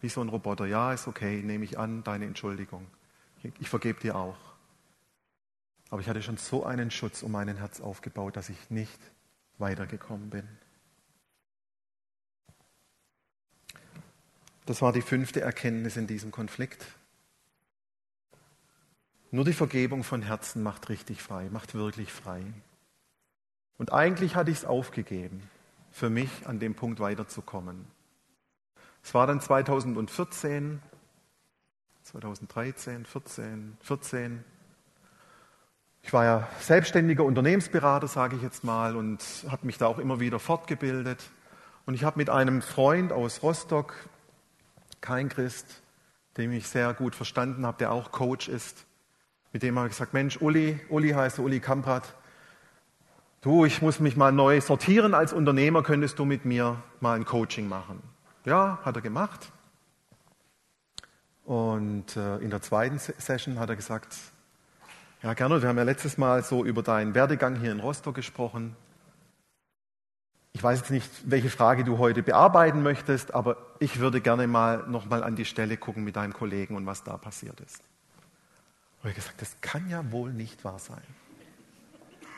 wie 0.00 0.08
so 0.08 0.22
ein 0.22 0.30
Roboter, 0.30 0.64
ja, 0.64 0.94
ist 0.94 1.08
okay, 1.08 1.42
nehme 1.42 1.64
ich 1.64 1.78
an, 1.78 2.04
deine 2.04 2.24
Entschuldigung. 2.24 2.86
Ich, 3.60 3.68
vergebe 3.68 4.00
dir 4.00 4.16
auch. 4.16 4.36
Aber 5.90 6.00
ich 6.00 6.08
hatte 6.08 6.22
schon 6.22 6.38
so 6.38 6.64
einen 6.64 6.90
Schutz 6.90 7.22
um 7.22 7.32
mein 7.32 7.54
Herz 7.54 7.82
aufgebaut, 7.82 8.36
dass 8.36 8.48
ich 8.48 8.70
nicht 8.70 8.98
weitergekommen 9.58 10.30
bin. 10.30 10.48
Das 14.66 14.82
war 14.82 14.92
die 14.92 15.02
fünfte 15.02 15.40
Erkenntnis 15.40 15.96
in 15.96 16.06
diesem 16.06 16.32
Konflikt. 16.32 16.84
Nur 19.30 19.44
die 19.44 19.52
Vergebung 19.52 20.02
von 20.02 20.22
Herzen 20.22 20.62
macht 20.62 20.88
richtig 20.88 21.22
frei, 21.22 21.48
macht 21.50 21.74
wirklich 21.74 22.12
frei. 22.12 22.42
Und 23.78 23.92
eigentlich 23.92 24.34
hatte 24.34 24.50
ich 24.50 24.58
es 24.58 24.64
aufgegeben, 24.64 25.48
für 25.92 26.10
mich 26.10 26.46
an 26.46 26.58
dem 26.58 26.74
Punkt 26.74 27.00
weiterzukommen. 27.00 27.86
Es 29.02 29.14
war 29.14 29.26
dann 29.26 29.40
2014, 29.40 30.82
2013, 32.02 33.04
14, 33.04 33.76
14. 33.80 34.44
Ich 36.06 36.12
war 36.12 36.24
ja 36.24 36.48
selbstständiger 36.60 37.24
Unternehmensberater, 37.24 38.06
sage 38.06 38.36
ich 38.36 38.42
jetzt 38.42 38.62
mal, 38.62 38.94
und 38.94 39.24
habe 39.50 39.66
mich 39.66 39.76
da 39.76 39.88
auch 39.88 39.98
immer 39.98 40.20
wieder 40.20 40.38
fortgebildet. 40.38 41.20
Und 41.84 41.94
ich 41.94 42.04
habe 42.04 42.18
mit 42.18 42.30
einem 42.30 42.62
Freund 42.62 43.12
aus 43.12 43.42
Rostock, 43.42 43.92
kein 45.00 45.28
Christ, 45.28 45.82
dem 46.36 46.52
ich 46.52 46.68
sehr 46.68 46.94
gut 46.94 47.16
verstanden 47.16 47.66
habe, 47.66 47.78
der 47.78 47.90
auch 47.90 48.12
Coach 48.12 48.46
ist, 48.46 48.86
mit 49.52 49.64
dem 49.64 49.76
habe 49.76 49.88
ich 49.88 49.94
gesagt, 49.94 50.14
Mensch, 50.14 50.40
Uli, 50.40 50.78
Uli 50.90 51.10
heißt 51.10 51.40
Uli 51.40 51.58
Kamprat, 51.58 52.14
du, 53.40 53.64
ich 53.64 53.82
muss 53.82 53.98
mich 53.98 54.16
mal 54.16 54.30
neu 54.30 54.60
sortieren 54.60 55.12
als 55.12 55.32
Unternehmer, 55.32 55.82
könntest 55.82 56.20
du 56.20 56.24
mit 56.24 56.44
mir 56.44 56.80
mal 57.00 57.16
ein 57.16 57.24
Coaching 57.24 57.68
machen? 57.68 58.00
Ja, 58.44 58.78
hat 58.84 58.94
er 58.94 59.02
gemacht. 59.02 59.50
Und 61.44 62.16
äh, 62.16 62.36
in 62.36 62.50
der 62.50 62.62
zweiten 62.62 63.00
Session 63.00 63.58
hat 63.58 63.70
er 63.70 63.76
gesagt, 63.76 64.16
ja, 65.22 65.34
Gernot, 65.34 65.62
wir 65.62 65.68
haben 65.68 65.78
ja 65.78 65.82
letztes 65.82 66.18
Mal 66.18 66.44
so 66.44 66.64
über 66.64 66.82
deinen 66.82 67.14
Werdegang 67.14 67.56
hier 67.56 67.72
in 67.72 67.80
Rostock 67.80 68.14
gesprochen. 68.14 68.76
Ich 70.52 70.62
weiß 70.62 70.78
jetzt 70.78 70.90
nicht, 70.90 71.10
welche 71.24 71.50
Frage 71.50 71.84
du 71.84 71.98
heute 71.98 72.22
bearbeiten 72.22 72.82
möchtest, 72.82 73.34
aber 73.34 73.56
ich 73.78 73.98
würde 74.00 74.20
gerne 74.20 74.46
mal 74.46 74.84
nochmal 74.88 75.22
an 75.22 75.36
die 75.36 75.44
Stelle 75.44 75.76
gucken 75.76 76.04
mit 76.04 76.16
deinem 76.16 76.32
Kollegen 76.32 76.76
und 76.76 76.86
was 76.86 77.04
da 77.04 77.16
passiert 77.16 77.60
ist. 77.60 77.82
Und 79.02 79.10
ich 79.10 79.16
gesagt, 79.16 79.42
das 79.42 79.60
kann 79.60 79.88
ja 79.88 80.10
wohl 80.10 80.32
nicht 80.32 80.64
wahr 80.64 80.78
sein. 80.78 81.02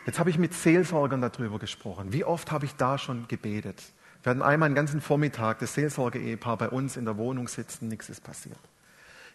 Jetzt 0.05 0.19
habe 0.19 0.31
ich 0.31 0.39
mit 0.39 0.55
Seelsorgern 0.55 1.21
darüber 1.21 1.59
gesprochen. 1.59 2.13
Wie 2.13 2.25
oft 2.25 2.51
habe 2.51 2.65
ich 2.65 2.75
da 2.75 2.99
schon 2.99 3.29
gebetet? 3.29 3.83
Wir 4.23 4.31
hatten 4.31 4.43
einmal 4.43 4.67
einen 4.67 4.75
ganzen 4.75 5.01
Vormittag 5.01 5.59
das 5.61 5.75
Seelsorge-Ehepaar 5.75 6.57
bei 6.57 6.69
uns 6.71 6.97
in 6.97 7.05
der 7.05 7.17
Wohnung 7.19 7.47
sitzen, 7.47 7.89
nichts 7.89 8.09
ist 8.09 8.25
passiert. 8.25 8.59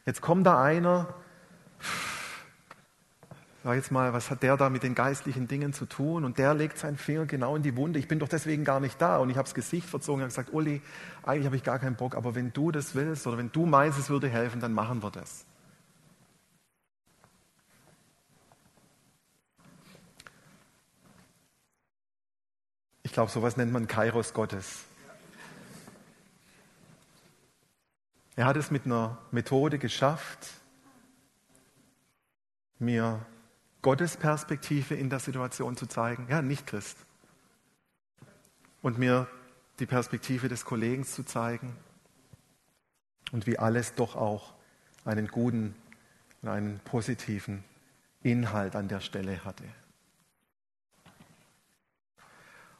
Jetzt 0.05 0.21
kommt 0.21 0.45
da 0.45 0.61
einer, 0.61 1.13
sag 3.63 3.75
jetzt 3.75 3.91
mal, 3.91 4.11
was 4.11 4.29
hat 4.29 4.43
der 4.43 4.57
da 4.57 4.69
mit 4.69 4.83
den 4.83 4.93
geistlichen 4.93 5.47
Dingen 5.47 5.71
zu 5.71 5.85
tun? 5.85 6.25
Und 6.25 6.37
der 6.37 6.53
legt 6.53 6.77
seinen 6.77 6.97
Finger 6.97 7.25
genau 7.25 7.55
in 7.55 7.63
die 7.63 7.77
Wunde. 7.77 7.97
Ich 7.97 8.09
bin 8.09 8.19
doch 8.19 8.27
deswegen 8.27 8.65
gar 8.65 8.81
nicht 8.81 9.01
da. 9.01 9.17
Und 9.17 9.29
ich 9.29 9.37
habe 9.37 9.45
das 9.45 9.55
Gesicht 9.55 9.87
verzogen 9.87 10.21
und 10.21 10.27
gesagt, 10.27 10.51
Uli, 10.51 10.81
eigentlich 11.23 11.45
habe 11.45 11.55
ich 11.55 11.63
gar 11.63 11.79
keinen 11.79 11.95
Bock, 11.95 12.15
aber 12.15 12.35
wenn 12.35 12.51
du 12.51 12.71
das 12.71 12.93
willst 12.93 13.25
oder 13.25 13.37
wenn 13.37 13.51
du 13.53 13.65
meinst, 13.65 13.97
es 13.97 14.09
würde 14.09 14.27
helfen, 14.27 14.59
dann 14.59 14.73
machen 14.73 15.01
wir 15.01 15.11
das. 15.11 15.45
Ich 23.03 23.13
glaube, 23.13 23.31
sowas 23.31 23.55
nennt 23.55 23.71
man 23.71 23.87
Kairos 23.87 24.33
Gottes. 24.33 24.83
Er 28.35 28.45
hat 28.45 28.57
es 28.57 28.71
mit 28.71 28.85
einer 28.85 29.19
Methode 29.31 29.77
geschafft, 29.77 30.49
mir 32.79 33.25
Gottes 33.83 34.17
Perspektive 34.17 34.95
in 34.95 35.11
der 35.11 35.19
Situation 35.19 35.77
zu 35.77 35.85
zeigen. 35.85 36.25
Ja, 36.29 36.41
nicht 36.41 36.65
Christ. 36.65 36.97
Und 38.81 38.97
mir 38.97 39.27
die 39.79 39.85
Perspektive 39.85 40.47
des 40.49 40.65
Kollegen 40.65 41.03
zu 41.03 41.23
zeigen. 41.23 41.75
Und 43.31 43.45
wie 43.45 43.59
alles 43.59 43.93
doch 43.93 44.15
auch 44.15 44.53
einen 45.05 45.27
guten 45.27 45.75
und 46.41 46.49
einen 46.49 46.79
positiven 46.79 47.63
Inhalt 48.23 48.75
an 48.75 48.87
der 48.87 49.01
Stelle 49.01 49.43
hatte. 49.43 49.65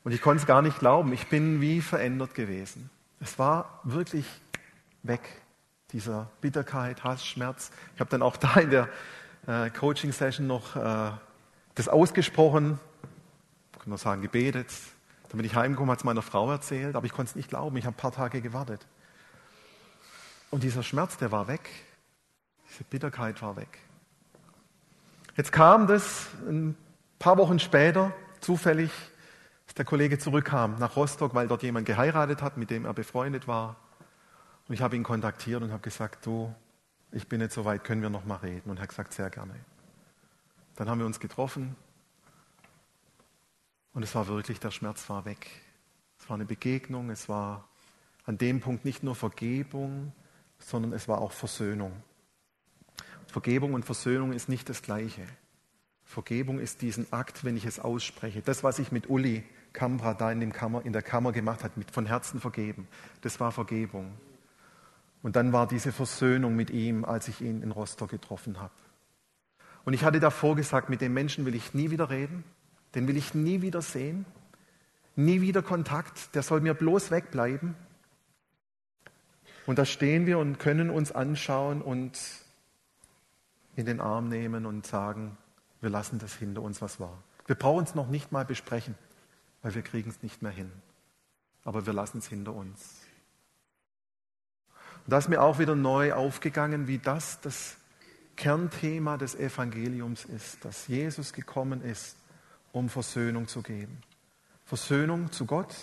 Und 0.03 0.13
ich 0.13 0.21
konnte 0.21 0.41
es 0.41 0.47
gar 0.47 0.61
nicht 0.61 0.79
glauben. 0.79 1.13
Ich 1.13 1.27
bin 1.27 1.61
wie 1.61 1.81
verändert 1.81 2.33
gewesen. 2.33 2.89
Es 3.19 3.37
war 3.39 3.81
wirklich 3.83 4.25
weg, 5.01 5.21
dieser 5.91 6.29
Bitterkeit, 6.41 7.03
Hass, 7.03 7.25
Schmerz. 7.25 7.71
Ich 7.93 7.99
habe 7.99 8.09
dann 8.09 8.21
auch 8.21 8.37
da 8.37 8.55
in 8.55 8.69
der 8.69 8.89
äh, 9.47 9.69
Coaching-Session 9.69 10.47
noch 10.47 10.75
äh, 10.75 11.11
das 11.75 11.87
ausgesprochen, 11.87 12.79
kann 13.79 13.89
man 13.89 13.97
sagen, 13.97 14.21
gebetet. 14.21 14.69
Dann 15.29 15.37
bin 15.37 15.45
ich 15.45 15.55
heimgekommen, 15.55 15.91
hat 15.91 15.99
es 15.99 16.03
meiner 16.03 16.21
Frau 16.21 16.51
erzählt, 16.51 16.95
aber 16.95 17.05
ich 17.05 17.11
konnte 17.11 17.31
es 17.31 17.35
nicht 17.35 17.49
glauben. 17.49 17.75
Ich 17.77 17.85
habe 17.85 17.95
ein 17.95 17.99
paar 17.99 18.11
Tage 18.11 18.41
gewartet. 18.41 18.85
Und 20.51 20.63
dieser 20.63 20.83
Schmerz, 20.83 21.17
der 21.17 21.31
war 21.31 21.47
weg. 21.47 21.69
Diese 22.69 22.83
Bitterkeit 22.83 23.41
war 23.41 23.55
weg. 23.55 23.79
Jetzt 25.35 25.51
kam 25.51 25.87
das 25.87 26.27
ein 26.47 26.75
paar 27.17 27.37
Wochen 27.37 27.59
später 27.59 28.13
zufällig 28.39 28.91
dass 29.73 29.75
der 29.75 29.85
Kollege 29.85 30.19
zurückkam 30.19 30.75
nach 30.79 30.95
Rostock, 30.95 31.33
weil 31.33 31.47
dort 31.47 31.63
jemand 31.63 31.87
geheiratet 31.87 32.41
hat, 32.43 32.57
mit 32.57 32.69
dem 32.69 32.85
er 32.85 32.93
befreundet 32.93 33.47
war. 33.47 33.75
Und 34.67 34.75
ich 34.75 34.81
habe 34.81 34.95
ihn 34.95 35.03
kontaktiert 35.03 35.63
und 35.63 35.71
habe 35.71 35.81
gesagt, 35.81 36.25
du, 36.25 36.53
ich 37.13 37.27
bin 37.27 37.39
nicht 37.39 37.51
so 37.51 37.63
weit, 37.65 37.83
können 37.83 38.01
wir 38.01 38.09
noch 38.09 38.25
mal 38.25 38.37
reden? 38.37 38.69
Und 38.69 38.77
er 38.77 38.83
hat 38.83 38.89
gesagt, 38.89 39.13
sehr 39.13 39.29
gerne. 39.29 39.53
Dann 40.75 40.89
haben 40.89 40.99
wir 40.99 41.05
uns 41.05 41.19
getroffen 41.19 41.75
und 43.93 44.03
es 44.03 44.15
war 44.15 44.27
wirklich, 44.27 44.59
der 44.59 44.71
Schmerz 44.71 45.07
war 45.09 45.25
weg. 45.25 45.47
Es 46.19 46.29
war 46.29 46.35
eine 46.35 46.45
Begegnung, 46.45 47.09
es 47.09 47.29
war 47.29 47.67
an 48.25 48.37
dem 48.37 48.59
Punkt 48.59 48.85
nicht 48.85 49.03
nur 49.03 49.15
Vergebung, 49.15 50.11
sondern 50.57 50.93
es 50.93 51.07
war 51.07 51.19
auch 51.19 51.31
Versöhnung. 51.31 51.91
Vergebung 53.27 53.73
und 53.73 53.85
Versöhnung 53.85 54.33
ist 54.33 54.49
nicht 54.49 54.69
das 54.69 54.81
Gleiche. 54.81 55.25
Vergebung 56.03 56.59
ist 56.59 56.81
diesen 56.81 57.11
Akt, 57.11 57.43
wenn 57.43 57.57
ich 57.57 57.65
es 57.65 57.79
ausspreche. 57.79 58.41
Das, 58.41 58.63
was 58.63 58.79
ich 58.79 58.91
mit 58.91 59.09
Uli 59.09 59.43
Kamra 59.73 60.13
da 60.13 60.31
in, 60.31 60.53
Kammer, 60.53 60.85
in 60.85 60.93
der 60.93 61.01
Kammer 61.01 61.31
gemacht 61.31 61.63
hat, 61.63 61.77
mit 61.77 61.91
von 61.91 62.05
Herzen 62.05 62.39
vergeben, 62.39 62.87
das 63.21 63.39
war 63.39 63.51
Vergebung. 63.51 64.11
Und 65.23 65.37
dann 65.37 65.53
war 65.53 65.67
diese 65.67 65.91
Versöhnung 65.91 66.55
mit 66.55 66.69
ihm, 66.69 67.05
als 67.05 67.29
ich 67.29 67.41
ihn 67.41 67.63
in 67.63 67.71
Rostock 67.71 68.11
getroffen 68.11 68.59
habe. 68.59 68.73
Und 69.85 69.93
ich 69.93 70.03
hatte 70.03 70.19
davor 70.19 70.55
gesagt, 70.55 70.89
mit 70.89 71.01
dem 71.01 71.13
Menschen 71.13 71.45
will 71.45 71.55
ich 71.55 71.73
nie 71.73 71.89
wieder 71.89 72.09
reden, 72.09 72.43
den 72.93 73.07
will 73.07 73.17
ich 73.17 73.33
nie 73.33 73.61
wieder 73.61 73.81
sehen, 73.81 74.25
nie 75.15 75.41
wieder 75.41 75.63
Kontakt, 75.63 76.35
der 76.35 76.43
soll 76.43 76.59
mir 76.59 76.73
bloß 76.73 77.09
wegbleiben. 77.09 77.75
Und 79.65 79.79
da 79.79 79.85
stehen 79.85 80.25
wir 80.25 80.39
und 80.39 80.59
können 80.59 80.89
uns 80.89 81.13
anschauen 81.13 81.81
und 81.81 82.19
in 83.77 83.85
den 83.85 84.01
Arm 84.01 84.27
nehmen 84.27 84.65
und 84.65 84.85
sagen, 84.85 85.37
wir 85.79 85.89
lassen 85.89 86.19
das 86.19 86.35
hinter 86.35 86.61
uns, 86.61 86.81
was 86.81 86.99
war. 86.99 87.23
Wir 87.45 87.55
brauchen 87.55 87.85
es 87.85 87.95
noch 87.95 88.09
nicht 88.09 88.33
mal 88.33 88.43
besprechen, 88.43 88.95
weil 89.61 89.73
wir 89.73 89.81
kriegen 89.83 90.09
es 90.09 90.21
nicht 90.21 90.41
mehr 90.41 90.51
hin. 90.51 90.71
Aber 91.63 91.85
wir 91.85 91.93
lassen 91.93 92.17
es 92.17 92.27
hinter 92.27 92.53
uns. 92.53 93.02
Und 95.05 95.11
da 95.11 95.17
ist 95.17 95.29
mir 95.29 95.41
auch 95.41 95.59
wieder 95.59 95.75
neu 95.75 96.13
aufgegangen, 96.13 96.87
wie 96.87 96.97
das 96.97 97.41
das 97.41 97.77
Kernthema 98.35 99.17
des 99.17 99.35
Evangeliums 99.35 100.25
ist, 100.25 100.63
dass 100.65 100.87
Jesus 100.87 101.33
gekommen 101.33 101.81
ist, 101.81 102.17
um 102.71 102.89
Versöhnung 102.89 103.47
zu 103.47 103.61
geben. 103.61 104.01
Versöhnung 104.65 105.31
zu 105.31 105.45
Gott, 105.45 105.75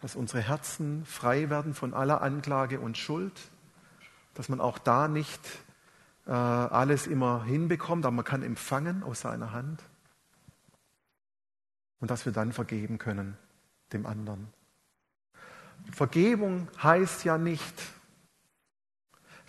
dass 0.00 0.16
unsere 0.16 0.42
Herzen 0.42 1.04
frei 1.04 1.50
werden 1.50 1.74
von 1.74 1.94
aller 1.94 2.22
Anklage 2.22 2.80
und 2.80 2.98
Schuld, 2.98 3.38
dass 4.34 4.48
man 4.48 4.60
auch 4.60 4.78
da 4.78 5.08
nicht 5.08 5.40
äh, 6.26 6.30
alles 6.32 7.06
immer 7.06 7.44
hinbekommt, 7.44 8.04
aber 8.06 8.16
man 8.16 8.24
kann 8.24 8.42
empfangen 8.42 9.02
aus 9.02 9.20
seiner 9.20 9.52
Hand. 9.52 9.82
Und 12.00 12.10
dass 12.10 12.24
wir 12.24 12.32
dann 12.32 12.52
vergeben 12.52 12.98
können 12.98 13.36
dem 13.92 14.06
anderen. 14.06 14.48
Vergebung 15.92 16.68
heißt 16.82 17.24
ja 17.24 17.38
nicht, 17.38 17.74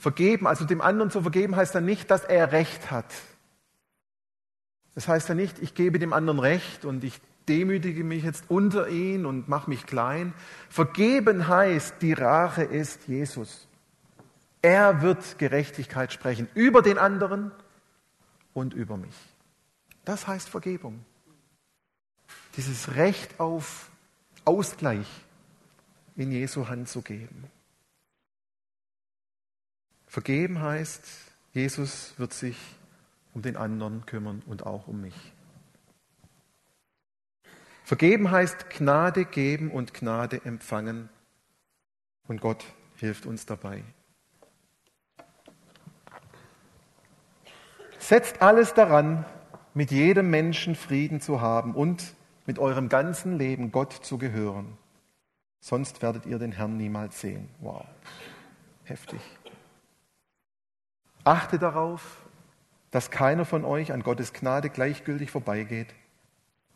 Vergeben, 0.04 0.48
also 0.48 0.66
dem 0.66 0.82
anderen 0.82 1.12
zu 1.12 1.22
vergeben, 1.22 1.56
heißt 1.56 1.74
dann 1.74 1.86
nicht, 1.86 2.12
dass 2.12 2.26
er 2.26 2.52
Recht 2.52 2.92
hat. 2.92 3.06
Das 4.96 5.08
heißt 5.08 5.30
ja 5.30 5.34
nicht, 5.34 5.60
ich 5.60 5.76
gebe 5.76 5.98
dem 5.98 6.12
anderen 6.12 6.40
Recht 6.40 6.84
und 6.84 7.06
ich 7.06 7.22
demütige 7.48 8.04
mich 8.04 8.26
jetzt 8.26 8.44
unter 8.50 8.90
ihn 8.90 9.26
und 9.26 9.48
mache 9.48 9.70
mich 9.70 9.86
klein. 9.86 10.34
Vergeben 10.68 11.48
heißt, 11.48 12.02
die 12.02 12.12
Rache 12.12 12.64
ist 12.64 13.08
Jesus. 13.08 13.70
Er 14.62 15.02
wird 15.02 15.40
Gerechtigkeit 15.40 16.12
sprechen 16.12 16.50
über 16.54 16.82
den 16.82 16.98
anderen 16.98 17.54
und 18.54 18.74
über 18.74 18.98
mich. 18.98 19.16
Das 20.04 20.28
heißt 20.28 20.50
Vergebung. 20.50 21.06
Dieses 22.58 22.96
Recht 22.96 23.40
auf 23.40 23.90
Ausgleich 24.44 25.08
in 26.18 26.34
Jesu 26.34 26.68
Hand 26.68 26.90
zu 26.90 27.02
geben. 27.02 27.46
Vergeben 30.14 30.62
heißt, 30.62 31.04
Jesus 31.54 32.14
wird 32.18 32.34
sich 32.34 32.56
um 33.34 33.42
den 33.42 33.58
anderen 33.58 34.06
kümmern 34.06 34.44
und 34.46 34.64
auch 34.64 34.88
um 34.88 35.02
mich. 35.02 35.34
Vergeben 37.84 38.30
heißt 38.30 38.70
Gnade 38.70 39.26
geben 39.26 39.72
und 39.72 39.96
Gnade 39.96 40.46
empfangen. 40.46 41.10
Und 42.28 42.42
Gott 42.42 42.64
hilft 42.98 43.26
uns 43.26 43.48
dabei. 43.48 43.84
Setzt 47.98 48.44
alles 48.44 48.76
daran, 48.76 49.26
mit 49.74 49.90
jedem 49.90 50.30
Menschen 50.30 50.76
Frieden 50.76 51.22
zu 51.22 51.42
haben 51.42 51.74
und 51.74 52.14
mit 52.46 52.60
eurem 52.60 52.88
ganzen 52.88 53.40
Leben 53.40 53.72
Gott 53.72 53.94
zu 53.94 54.20
gehören. 54.20 54.78
Sonst 55.60 56.04
werdet 56.04 56.28
ihr 56.28 56.38
den 56.38 56.52
Herrn 56.52 56.78
niemals 56.78 57.20
sehen. 57.20 57.50
Wow, 57.62 57.84
heftig. 58.84 59.20
Achte 61.24 61.58
darauf, 61.58 62.18
dass 62.92 63.10
keiner 63.10 63.46
von 63.46 63.66
euch 63.66 63.92
an 63.92 64.04
Gottes 64.04 64.34
Gnade 64.34 64.70
gleichgültig 64.70 65.32
vorbeigeht, 65.32 65.94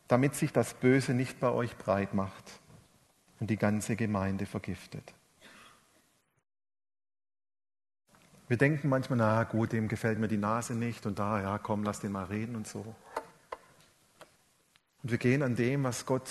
damit 0.08 0.36
sich 0.36 0.54
das 0.54 0.74
Böse 0.74 1.14
nicht 1.14 1.40
bei 1.40 1.52
euch 1.52 1.78
breit 1.78 2.14
macht 2.14 2.60
und 3.40 3.50
die 3.50 3.58
ganze 3.58 3.96
Gemeinde 3.96 4.46
vergiftet. 4.46 5.14
Wir 8.48 8.58
denken 8.58 8.88
manchmal, 8.88 9.18
na 9.18 9.44
gut, 9.44 9.74
dem 9.74 9.90
gefällt 9.90 10.20
mir 10.20 10.30
die 10.30 10.38
Nase 10.38 10.74
nicht 10.74 11.06
und 11.06 11.20
da, 11.20 11.42
ja, 11.42 11.58
komm, 11.58 11.84
lass 11.84 12.00
den 12.00 12.14
mal 12.14 12.24
reden 12.26 12.56
und 12.56 12.66
so. 12.66 12.96
Und 15.04 15.12
wir 15.12 15.18
gehen 15.18 15.44
an 15.44 15.56
dem, 15.56 15.84
was 15.84 16.06
Gott 16.06 16.30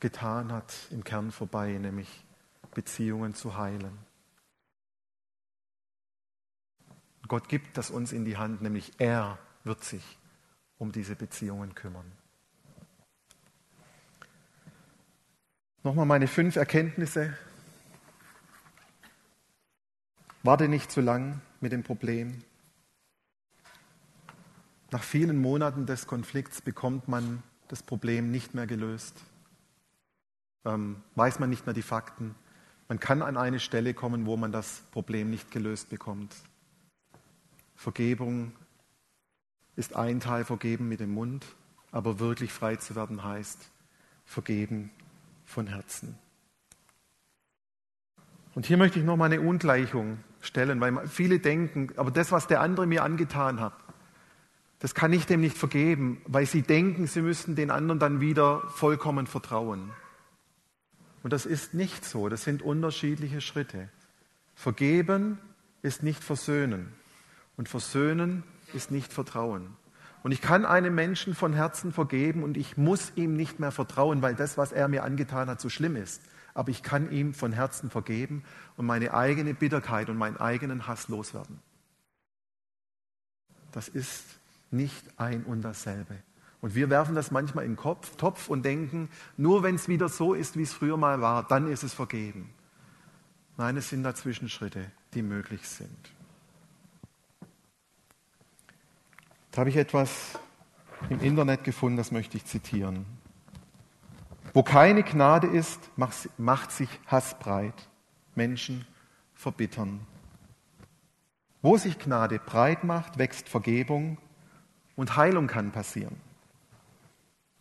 getan 0.00 0.52
hat, 0.52 0.74
im 0.90 1.04
Kern 1.04 1.30
vorbei, 1.30 1.70
nämlich 1.80 2.24
Beziehungen 2.74 3.34
zu 3.34 3.56
heilen. 3.56 4.09
Gott 7.30 7.48
gibt 7.48 7.78
das 7.78 7.92
uns 7.92 8.10
in 8.10 8.24
die 8.24 8.36
Hand, 8.36 8.60
nämlich 8.60 8.90
er 8.98 9.38
wird 9.62 9.84
sich 9.84 10.18
um 10.78 10.90
diese 10.90 11.14
Beziehungen 11.14 11.76
kümmern. 11.76 12.10
Nochmal 15.84 16.06
meine 16.06 16.26
fünf 16.26 16.56
Erkenntnisse. 16.56 17.38
Warte 20.42 20.66
nicht 20.66 20.90
zu 20.90 21.00
lang 21.00 21.40
mit 21.60 21.70
dem 21.70 21.84
Problem. 21.84 22.42
Nach 24.90 25.04
vielen 25.04 25.40
Monaten 25.40 25.86
des 25.86 26.08
Konflikts 26.08 26.60
bekommt 26.60 27.06
man 27.06 27.44
das 27.68 27.84
Problem 27.84 28.32
nicht 28.32 28.54
mehr 28.54 28.66
gelöst. 28.66 29.14
Ähm, 30.64 31.00
weiß 31.14 31.38
man 31.38 31.48
nicht 31.48 31.64
mehr 31.64 31.74
die 31.74 31.82
Fakten. 31.82 32.34
Man 32.88 32.98
kann 32.98 33.22
an 33.22 33.36
eine 33.36 33.60
Stelle 33.60 33.94
kommen, 33.94 34.26
wo 34.26 34.36
man 34.36 34.50
das 34.50 34.82
Problem 34.90 35.30
nicht 35.30 35.52
gelöst 35.52 35.90
bekommt. 35.90 36.34
Vergebung 37.80 38.52
ist 39.74 39.96
ein 39.96 40.20
Teil 40.20 40.44
vergeben 40.44 40.86
mit 40.90 41.00
dem 41.00 41.14
Mund, 41.14 41.46
aber 41.92 42.18
wirklich 42.18 42.52
frei 42.52 42.76
zu 42.76 42.94
werden 42.94 43.24
heißt 43.24 43.70
vergeben 44.26 44.90
von 45.46 45.66
Herzen. 45.66 46.18
Und 48.54 48.66
hier 48.66 48.76
möchte 48.76 48.98
ich 48.98 49.04
noch 49.06 49.16
mal 49.16 49.32
eine 49.32 49.40
Ungleichung 49.40 50.18
stellen, 50.42 50.78
weil 50.82 51.08
viele 51.08 51.38
denken, 51.38 51.88
aber 51.96 52.10
das, 52.10 52.32
was 52.32 52.46
der 52.46 52.60
andere 52.60 52.86
mir 52.86 53.02
angetan 53.02 53.60
hat, 53.60 53.72
das 54.80 54.94
kann 54.94 55.14
ich 55.14 55.24
dem 55.24 55.40
nicht 55.40 55.56
vergeben, 55.56 56.20
weil 56.26 56.44
sie 56.44 56.60
denken, 56.60 57.06
sie 57.06 57.22
müssten 57.22 57.56
den 57.56 57.70
anderen 57.70 57.98
dann 57.98 58.20
wieder 58.20 58.60
vollkommen 58.68 59.26
vertrauen. 59.26 59.90
Und 61.22 61.32
das 61.32 61.46
ist 61.46 61.72
nicht 61.72 62.04
so, 62.04 62.28
das 62.28 62.44
sind 62.44 62.60
unterschiedliche 62.60 63.40
Schritte. 63.40 63.88
Vergeben 64.54 65.38
ist 65.80 66.02
nicht 66.02 66.22
versöhnen. 66.22 66.99
Und 67.60 67.68
versöhnen 67.68 68.42
ist 68.72 68.90
nicht 68.90 69.12
Vertrauen. 69.12 69.76
Und 70.22 70.32
ich 70.32 70.40
kann 70.40 70.64
einem 70.64 70.94
Menschen 70.94 71.34
von 71.34 71.52
Herzen 71.52 71.92
vergeben 71.92 72.42
und 72.42 72.56
ich 72.56 72.78
muss 72.78 73.12
ihm 73.16 73.36
nicht 73.36 73.60
mehr 73.60 73.70
vertrauen, 73.70 74.22
weil 74.22 74.34
das, 74.34 74.56
was 74.56 74.72
er 74.72 74.88
mir 74.88 75.04
angetan 75.04 75.50
hat, 75.50 75.60
so 75.60 75.68
schlimm 75.68 75.94
ist. 75.94 76.22
Aber 76.54 76.70
ich 76.70 76.82
kann 76.82 77.12
ihm 77.12 77.34
von 77.34 77.52
Herzen 77.52 77.90
vergeben 77.90 78.44
und 78.78 78.86
meine 78.86 79.12
eigene 79.12 79.52
Bitterkeit 79.52 80.08
und 80.08 80.16
meinen 80.16 80.38
eigenen 80.38 80.86
Hass 80.86 81.08
loswerden. 81.08 81.60
Das 83.72 83.88
ist 83.88 84.24
nicht 84.70 85.04
ein 85.18 85.44
und 85.44 85.60
dasselbe. 85.60 86.16
Und 86.62 86.74
wir 86.74 86.88
werfen 86.88 87.14
das 87.14 87.30
manchmal 87.30 87.66
in 87.66 87.72
den 87.72 87.76
Kopf, 87.76 88.16
Topf 88.16 88.48
und 88.48 88.64
denken, 88.64 89.10
nur 89.36 89.62
wenn 89.62 89.74
es 89.74 89.86
wieder 89.86 90.08
so 90.08 90.32
ist, 90.32 90.56
wie 90.56 90.62
es 90.62 90.72
früher 90.72 90.96
mal 90.96 91.20
war, 91.20 91.46
dann 91.46 91.70
ist 91.70 91.82
es 91.82 91.92
vergeben. 91.92 92.54
Nein, 93.58 93.76
es 93.76 93.90
sind 93.90 94.02
da 94.02 94.14
Zwischenschritte, 94.14 94.90
die 95.12 95.20
möglich 95.20 95.68
sind. 95.68 96.10
Da 99.50 99.60
habe 99.60 99.70
ich 99.70 99.76
etwas 99.76 100.38
im 101.08 101.20
Internet 101.20 101.64
gefunden, 101.64 101.96
das 101.96 102.12
möchte 102.12 102.36
ich 102.36 102.44
zitieren. 102.44 103.04
Wo 104.52 104.62
keine 104.62 105.02
Gnade 105.02 105.46
ist, 105.46 105.90
macht 105.96 106.72
sich 106.72 106.88
Hass 107.06 107.38
breit. 107.38 107.88
Menschen 108.34 108.86
verbittern. 109.34 110.06
Wo 111.62 111.76
sich 111.76 111.98
Gnade 111.98 112.38
breit 112.38 112.84
macht, 112.84 113.18
wächst 113.18 113.48
Vergebung 113.48 114.18
und 114.96 115.16
Heilung 115.16 115.46
kann 115.46 115.72
passieren. 115.72 116.20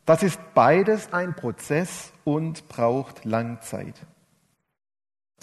Das 0.05 0.23
ist 0.23 0.39
beides 0.53 1.13
ein 1.13 1.35
Prozess 1.35 2.11
und 2.23 2.67
braucht 2.67 3.25
lang 3.25 3.61
Zeit. 3.61 3.95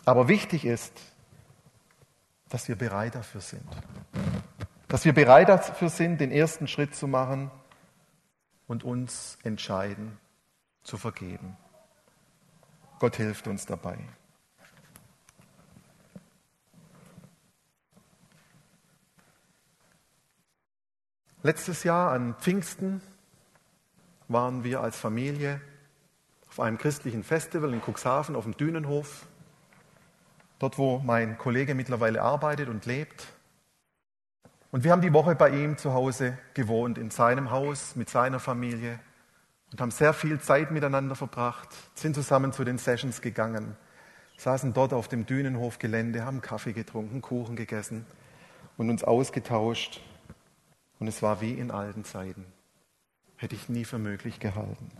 Aber 0.04 0.28
wichtig 0.28 0.64
ist, 0.64 0.92
dass 2.48 2.68
wir 2.68 2.76
bereit 2.76 3.14
dafür 3.14 3.40
sind. 3.40 3.64
Dass 4.88 5.04
wir 5.04 5.12
bereit 5.12 5.48
dafür 5.48 5.88
sind, 5.88 6.20
den 6.20 6.30
ersten 6.30 6.68
Schritt 6.68 6.94
zu 6.94 7.08
machen 7.08 7.50
und 8.66 8.84
uns 8.84 9.38
entscheiden 9.42 10.18
zu 10.82 10.96
vergeben. 10.96 11.56
Gott 12.98 13.16
hilft 13.16 13.46
uns 13.48 13.66
dabei. 13.66 13.98
Letztes 21.42 21.84
Jahr 21.84 22.10
an 22.12 22.34
Pfingsten 22.36 23.00
waren 24.28 24.64
wir 24.64 24.80
als 24.80 24.98
Familie 24.98 25.60
auf 26.48 26.58
einem 26.58 26.78
christlichen 26.78 27.22
Festival 27.22 27.72
in 27.72 27.80
Cuxhaven 27.80 28.34
auf 28.34 28.44
dem 28.44 28.56
Dünenhof, 28.56 29.26
dort 30.58 30.78
wo 30.78 30.98
mein 30.98 31.38
Kollege 31.38 31.74
mittlerweile 31.74 32.22
arbeitet 32.22 32.68
und 32.68 32.86
lebt. 32.86 33.35
Und 34.70 34.84
wir 34.84 34.92
haben 34.92 35.00
die 35.00 35.12
Woche 35.12 35.34
bei 35.34 35.50
ihm 35.50 35.78
zu 35.78 35.94
Hause 35.94 36.36
gewohnt, 36.54 36.98
in 36.98 37.10
seinem 37.10 37.50
Haus, 37.50 37.96
mit 37.96 38.10
seiner 38.10 38.40
Familie 38.40 38.98
und 39.72 39.80
haben 39.80 39.90
sehr 39.90 40.12
viel 40.12 40.40
Zeit 40.40 40.70
miteinander 40.70 41.14
verbracht, 41.14 41.68
sind 41.94 42.14
zusammen 42.14 42.52
zu 42.52 42.64
den 42.64 42.78
Sessions 42.78 43.20
gegangen, 43.20 43.76
saßen 44.38 44.72
dort 44.72 44.92
auf 44.92 45.08
dem 45.08 45.26
Dünenhofgelände, 45.26 46.24
haben 46.24 46.40
Kaffee 46.40 46.72
getrunken, 46.72 47.22
Kuchen 47.22 47.56
gegessen 47.56 48.06
und 48.76 48.90
uns 48.90 49.04
ausgetauscht. 49.04 50.00
Und 50.98 51.08
es 51.08 51.22
war 51.22 51.40
wie 51.40 51.52
in 51.52 51.70
alten 51.70 52.04
Zeiten. 52.04 52.46
Hätte 53.36 53.54
ich 53.54 53.68
nie 53.68 53.84
für 53.84 53.98
möglich 53.98 54.40
gehalten. 54.40 54.90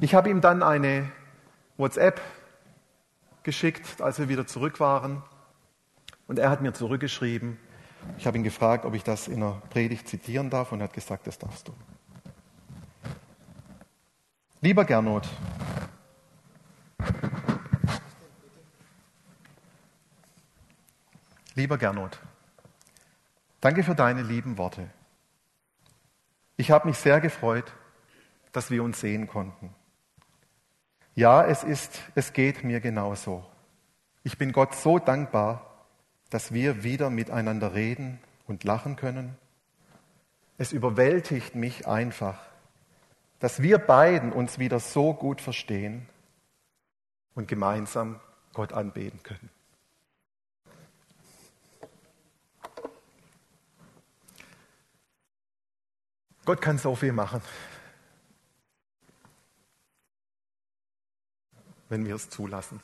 Ich 0.00 0.14
habe 0.14 0.30
ihm 0.30 0.40
dann 0.40 0.62
eine 0.62 1.10
WhatsApp 1.78 2.20
geschickt, 3.42 4.00
als 4.00 4.18
wir 4.18 4.28
wieder 4.28 4.46
zurück 4.46 4.78
waren. 4.78 5.22
Und 6.28 6.38
er 6.38 6.50
hat 6.50 6.60
mir 6.60 6.74
zurückgeschrieben, 6.74 7.58
ich 8.18 8.26
habe 8.26 8.38
ihn 8.38 8.44
gefragt, 8.44 8.84
ob 8.84 8.94
ich 8.94 9.04
das 9.04 9.28
in 9.28 9.42
einer 9.42 9.62
Predigt 9.70 10.08
zitieren 10.08 10.50
darf 10.50 10.72
und 10.72 10.80
er 10.80 10.84
hat 10.84 10.92
gesagt, 10.92 11.26
das 11.26 11.38
darfst 11.38 11.68
du. 11.68 11.72
Lieber 14.60 14.84
Gernot, 14.84 15.28
lieber 21.54 21.78
Gernot, 21.78 22.18
danke 23.60 23.82
für 23.82 23.94
deine 23.94 24.22
lieben 24.22 24.58
Worte. 24.58 24.90
Ich 26.56 26.70
habe 26.70 26.88
mich 26.88 26.96
sehr 26.96 27.20
gefreut, 27.20 27.72
dass 28.52 28.70
wir 28.70 28.82
uns 28.82 29.00
sehen 29.00 29.26
konnten. 29.26 29.74
Ja, 31.14 31.44
es 31.44 31.62
ist, 31.62 32.00
es 32.14 32.32
geht 32.32 32.64
mir 32.64 32.80
genauso. 32.80 33.44
Ich 34.22 34.38
bin 34.38 34.52
Gott 34.52 34.74
so 34.74 34.98
dankbar, 34.98 35.75
dass 36.36 36.52
wir 36.52 36.82
wieder 36.82 37.08
miteinander 37.08 37.72
reden 37.72 38.20
und 38.46 38.62
lachen 38.62 38.96
können. 38.96 39.38
Es 40.58 40.70
überwältigt 40.70 41.54
mich 41.54 41.88
einfach, 41.88 42.38
dass 43.38 43.62
wir 43.62 43.78
beiden 43.78 44.34
uns 44.34 44.58
wieder 44.58 44.78
so 44.78 45.14
gut 45.14 45.40
verstehen 45.40 46.06
und 47.34 47.48
gemeinsam 47.48 48.20
Gott 48.52 48.74
anbeten 48.74 49.22
können. 49.22 49.48
Gott 56.44 56.60
kann 56.60 56.76
so 56.76 56.94
viel 56.96 57.12
machen, 57.12 57.40
wenn 61.88 62.04
wir 62.04 62.14
es 62.14 62.28
zulassen. 62.28 62.82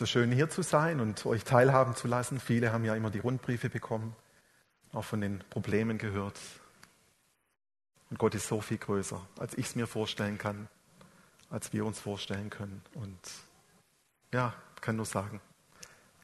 Ist 0.00 0.10
schön 0.10 0.32
hier 0.32 0.50
zu 0.50 0.62
sein 0.62 0.98
und 1.00 1.24
euch 1.24 1.44
teilhaben 1.44 1.94
zu 1.94 2.08
lassen. 2.08 2.40
Viele 2.40 2.72
haben 2.72 2.84
ja 2.84 2.96
immer 2.96 3.10
die 3.10 3.20
Rundbriefe 3.20 3.70
bekommen, 3.70 4.16
auch 4.92 5.04
von 5.04 5.20
den 5.20 5.38
Problemen 5.50 5.98
gehört. 5.98 6.38
Und 8.10 8.18
Gott 8.18 8.34
ist 8.34 8.48
so 8.48 8.60
viel 8.60 8.78
größer, 8.78 9.24
als 9.38 9.56
ich 9.56 9.66
es 9.66 9.76
mir 9.76 9.86
vorstellen 9.86 10.36
kann, 10.36 10.68
als 11.48 11.72
wir 11.72 11.86
uns 11.86 12.00
vorstellen 12.00 12.50
können. 12.50 12.82
Und 12.94 13.18
ja, 14.32 14.52
kann 14.80 14.96
nur 14.96 15.06
sagen, 15.06 15.40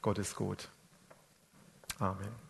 Gott 0.02 0.18
ist 0.18 0.34
gut. 0.34 0.68
Amen. 2.00 2.49